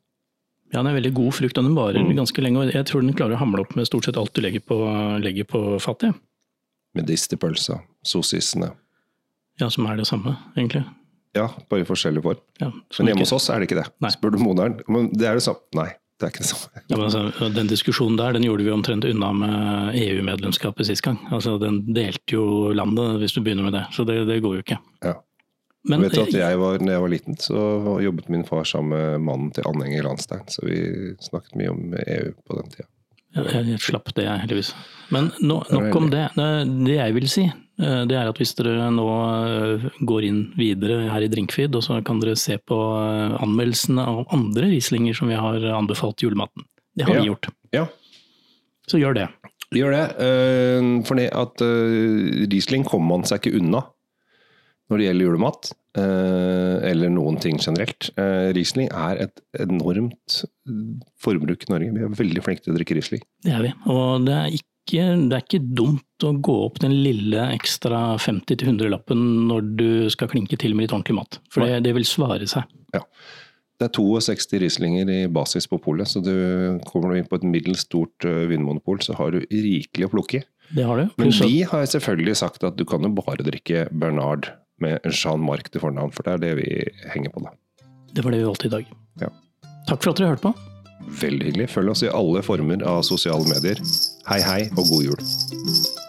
Ja, 0.72 0.80
den 0.82 0.90
er 0.94 0.96
veldig 0.98 1.12
god 1.18 1.34
frukt, 1.38 1.58
og 1.60 1.66
den 1.68 1.76
varer 1.78 2.00
Mm. 2.02 2.14
ganske 2.18 2.42
lenge. 2.42 2.62
Og 2.62 2.72
jeg 2.74 2.86
tror 2.90 3.02
den 3.04 3.14
klarer 3.18 3.36
å 3.36 3.42
hamle 3.42 3.62
opp 3.66 3.76
med 3.76 3.86
stort 3.90 4.06
sett 4.08 4.18
alt 4.18 4.32
du 4.34 4.40
legger 4.42 4.64
på, 4.64 4.78
legger 5.22 5.46
på 5.50 5.60
fatet. 5.84 6.16
Medisterpølsa, 6.98 7.82
sossisene. 8.06 8.72
Ja, 9.62 9.70
som 9.70 9.86
er 9.86 10.00
det 10.00 10.08
samme, 10.10 10.36
egentlig. 10.58 10.84
Ja, 11.34 11.48
bare 11.70 11.82
i 11.82 11.88
forskjellig 11.88 12.22
form. 12.26 12.42
Ja, 12.62 12.70
Men 13.00 13.10
hjemme 13.10 13.26
hos 13.26 13.34
oss 13.34 13.50
er 13.50 13.62
det 13.62 13.70
ikke 13.70 13.82
det. 13.82 13.90
Nei. 14.04 14.12
Spør 14.14 14.36
du 14.36 14.40
moderen 14.42 14.80
Men 14.88 15.10
det 15.14 15.28
er 15.30 15.40
det 15.40 15.46
samme. 15.46 15.62
Nei, 15.78 15.90
det 16.22 16.28
er 16.28 16.34
ikke 16.34 16.44
det 16.44 16.50
samme. 16.52 16.84
Ja, 16.84 16.98
men 16.98 17.06
altså, 17.08 17.50
den 17.56 17.70
diskusjonen 17.72 18.20
der 18.22 18.38
den 18.38 18.46
gjorde 18.46 18.68
vi 18.68 18.74
omtrent 18.74 19.08
unna 19.10 19.32
med 19.34 19.98
EU-medlemskapet 19.98 20.90
sist 20.90 21.06
gang. 21.06 21.18
Altså, 21.34 21.58
Den 21.62 21.82
delte 21.94 22.38
jo 22.38 22.46
landet, 22.78 23.18
hvis 23.22 23.34
du 23.34 23.42
begynner 23.42 23.66
med 23.70 23.78
det. 23.80 23.86
Så 23.98 24.06
det, 24.06 24.24
det 24.30 24.42
går 24.46 24.60
jo 24.60 24.66
ikke. 24.66 24.80
Ja. 25.06 25.18
Men 25.90 26.06
Vet 26.06 26.14
du 26.16 26.22
at 26.22 26.38
jeg 26.38 26.60
var, 26.62 26.78
når 26.80 26.94
jeg 26.96 27.04
var 27.04 27.12
liten, 27.12 27.38
så 27.44 27.64
jobbet 28.00 28.30
min 28.32 28.46
far 28.48 28.64
sammen 28.64 28.94
med 28.94 29.26
mannen 29.26 29.50
til 29.52 29.66
Anhenger 29.68 29.98
Enger 29.98 30.06
Landstein, 30.08 30.46
så 30.48 30.64
vi 30.64 30.78
snakket 31.20 31.58
mye 31.60 31.74
om 31.74 31.98
EU 32.00 32.30
på 32.48 32.60
den 32.62 32.72
tida. 32.72 32.88
jeg, 33.36 33.66
jeg 33.74 33.82
slapp 33.84 34.14
det, 34.16 34.24
jeg, 34.24 34.44
heldigvis. 34.46 34.72
Men 35.12 35.34
no, 35.42 35.60
nok 35.74 35.98
om 36.00 36.08
det. 36.14 36.30
Det 36.38 36.96
jeg 36.96 37.18
vil 37.18 37.28
si, 37.28 37.50
det 38.08 38.16
er 38.20 38.28
at 38.30 38.38
hvis 38.38 38.54
dere 38.60 38.90
nå 38.94 39.06
eh, 39.10 39.86
går 40.06 40.28
inn 40.28 40.42
videre 40.60 41.08
her 41.10 41.26
i 41.26 41.30
Drinkfeed, 41.32 41.74
og 41.76 41.82
så 41.86 41.98
kan 42.06 42.20
dere 42.22 42.36
se 42.38 42.58
på 42.62 42.78
eh, 43.00 43.38
anmeldelsene 43.42 44.04
av 44.06 44.26
andre 44.36 44.70
Rieslinger 44.70 45.18
som 45.18 45.32
vi 45.32 45.40
har 45.40 45.64
anbefalt 45.74 46.22
julematen. 46.22 46.68
Det 46.94 47.08
har 47.08 47.18
vi 47.22 47.30
gjort. 47.32 47.50
Ja, 47.74 47.88
Så 48.86 49.00
gjør 49.02 49.16
det. 49.18 49.28
gjør 49.74 49.92
det. 49.96 50.04
eh, 50.22 50.90
For 51.08 51.18
det 51.18 51.32
at 51.34 51.64
risling 51.64 52.52
Riesling 52.54 52.84
kommer 52.86 53.16
man 53.18 53.26
seg 53.26 53.42
ikke 53.42 53.58
unna 53.58 53.82
når 54.92 55.00
det 55.00 55.06
gjelder 55.08 55.26
julemat, 55.26 55.70
eh, 55.98 56.76
eller 56.92 57.10
noen 57.10 57.40
ting 57.42 57.58
generelt. 57.58 58.12
Eh, 58.20 58.52
Riesling 58.54 58.92
er 58.94 59.24
et 59.24 59.42
enormt 59.64 60.44
forbruk 61.24 61.64
i 61.66 61.72
Norge. 61.72 61.94
Vi 61.96 62.04
er 62.06 62.14
veldig 62.20 62.44
flinke 62.46 62.62
til 62.66 62.74
å 62.74 62.78
drikke 62.78 62.98
Riesling. 63.00 63.24
Det 63.42 63.56
er 63.56 63.64
vi. 63.66 63.72
Og 63.90 64.28
det 64.28 64.36
er 64.38 64.52
ikke, 64.60 64.70
det 64.92 65.38
er 65.38 65.44
ikke 65.44 65.62
dumt 65.64 66.26
å 66.28 66.34
gå 66.44 66.56
opp 66.66 66.82
den 66.84 66.96
lille 67.06 67.46
ekstra 67.54 68.18
50-100-lappen 68.20 69.22
når 69.48 69.70
du 69.80 69.90
skal 70.14 70.30
klinke 70.32 70.60
til 70.60 70.76
med 70.76 70.88
litt 70.88 70.96
ordentlig 70.96 71.16
mat. 71.22 71.40
For 71.52 71.66
det, 71.66 71.84
det 71.88 71.94
vil 71.96 72.08
svare 72.08 72.48
seg. 72.50 72.68
Det 72.94 73.88
er 73.88 73.94
62 73.96 74.60
Rieslinger 74.62 75.10
i 75.10 75.22
basis 75.34 75.68
på 75.68 75.80
polet, 75.82 76.08
så 76.08 76.22
du 76.24 76.80
kommer 76.88 77.12
du 77.12 77.20
inn 77.20 77.30
på 77.30 77.40
et 77.40 77.48
middels 77.48 77.86
stort 77.88 78.24
vinmonopol, 78.24 79.02
så 79.04 79.16
har 79.18 79.34
du 79.34 79.42
rikelig 79.50 80.08
å 80.08 80.14
plukke 80.14 80.42
i. 80.42 80.44
Det 80.74 80.86
har 80.88 81.02
du. 81.02 81.16
Men 81.20 81.34
vi 81.36 81.64
har 81.68 81.86
selvfølgelig 81.90 82.38
sagt 82.40 82.64
at 82.64 82.78
du 82.80 82.86
kan 82.88 83.04
jo 83.04 83.12
bare 83.18 83.46
drikke 83.46 83.88
Bernard 83.92 84.52
med 84.84 85.04
Jean 85.12 85.44
Marc 85.44 85.70
til 85.72 85.84
fornavn, 85.84 86.14
for 86.16 86.26
det 86.28 86.38
er 86.38 86.44
det 86.44 86.54
vi 86.62 86.70
henger 87.14 87.34
på, 87.34 87.44
da. 87.46 87.56
det 88.14 88.26
var 88.26 88.36
det 88.36 88.44
vi 88.44 88.52
valgte 88.52 88.70
i 88.70 88.76
dag. 88.78 88.94
Ja. 89.22 89.34
Takk 89.90 90.00
for 90.00 90.14
at 90.14 90.22
dere 90.22 90.36
hørte 90.36 90.48
på. 90.48 90.73
Veldig 91.08 91.52
hyggelig. 91.52 91.70
Følg 91.74 91.96
oss 91.96 92.06
i 92.06 92.12
alle 92.14 92.44
former 92.46 92.86
av 92.88 93.04
sosiale 93.08 93.48
medier. 93.50 93.82
Hei, 94.30 94.42
hei, 94.44 94.62
og 94.78 94.88
god 94.90 95.12
jul. 95.12 96.03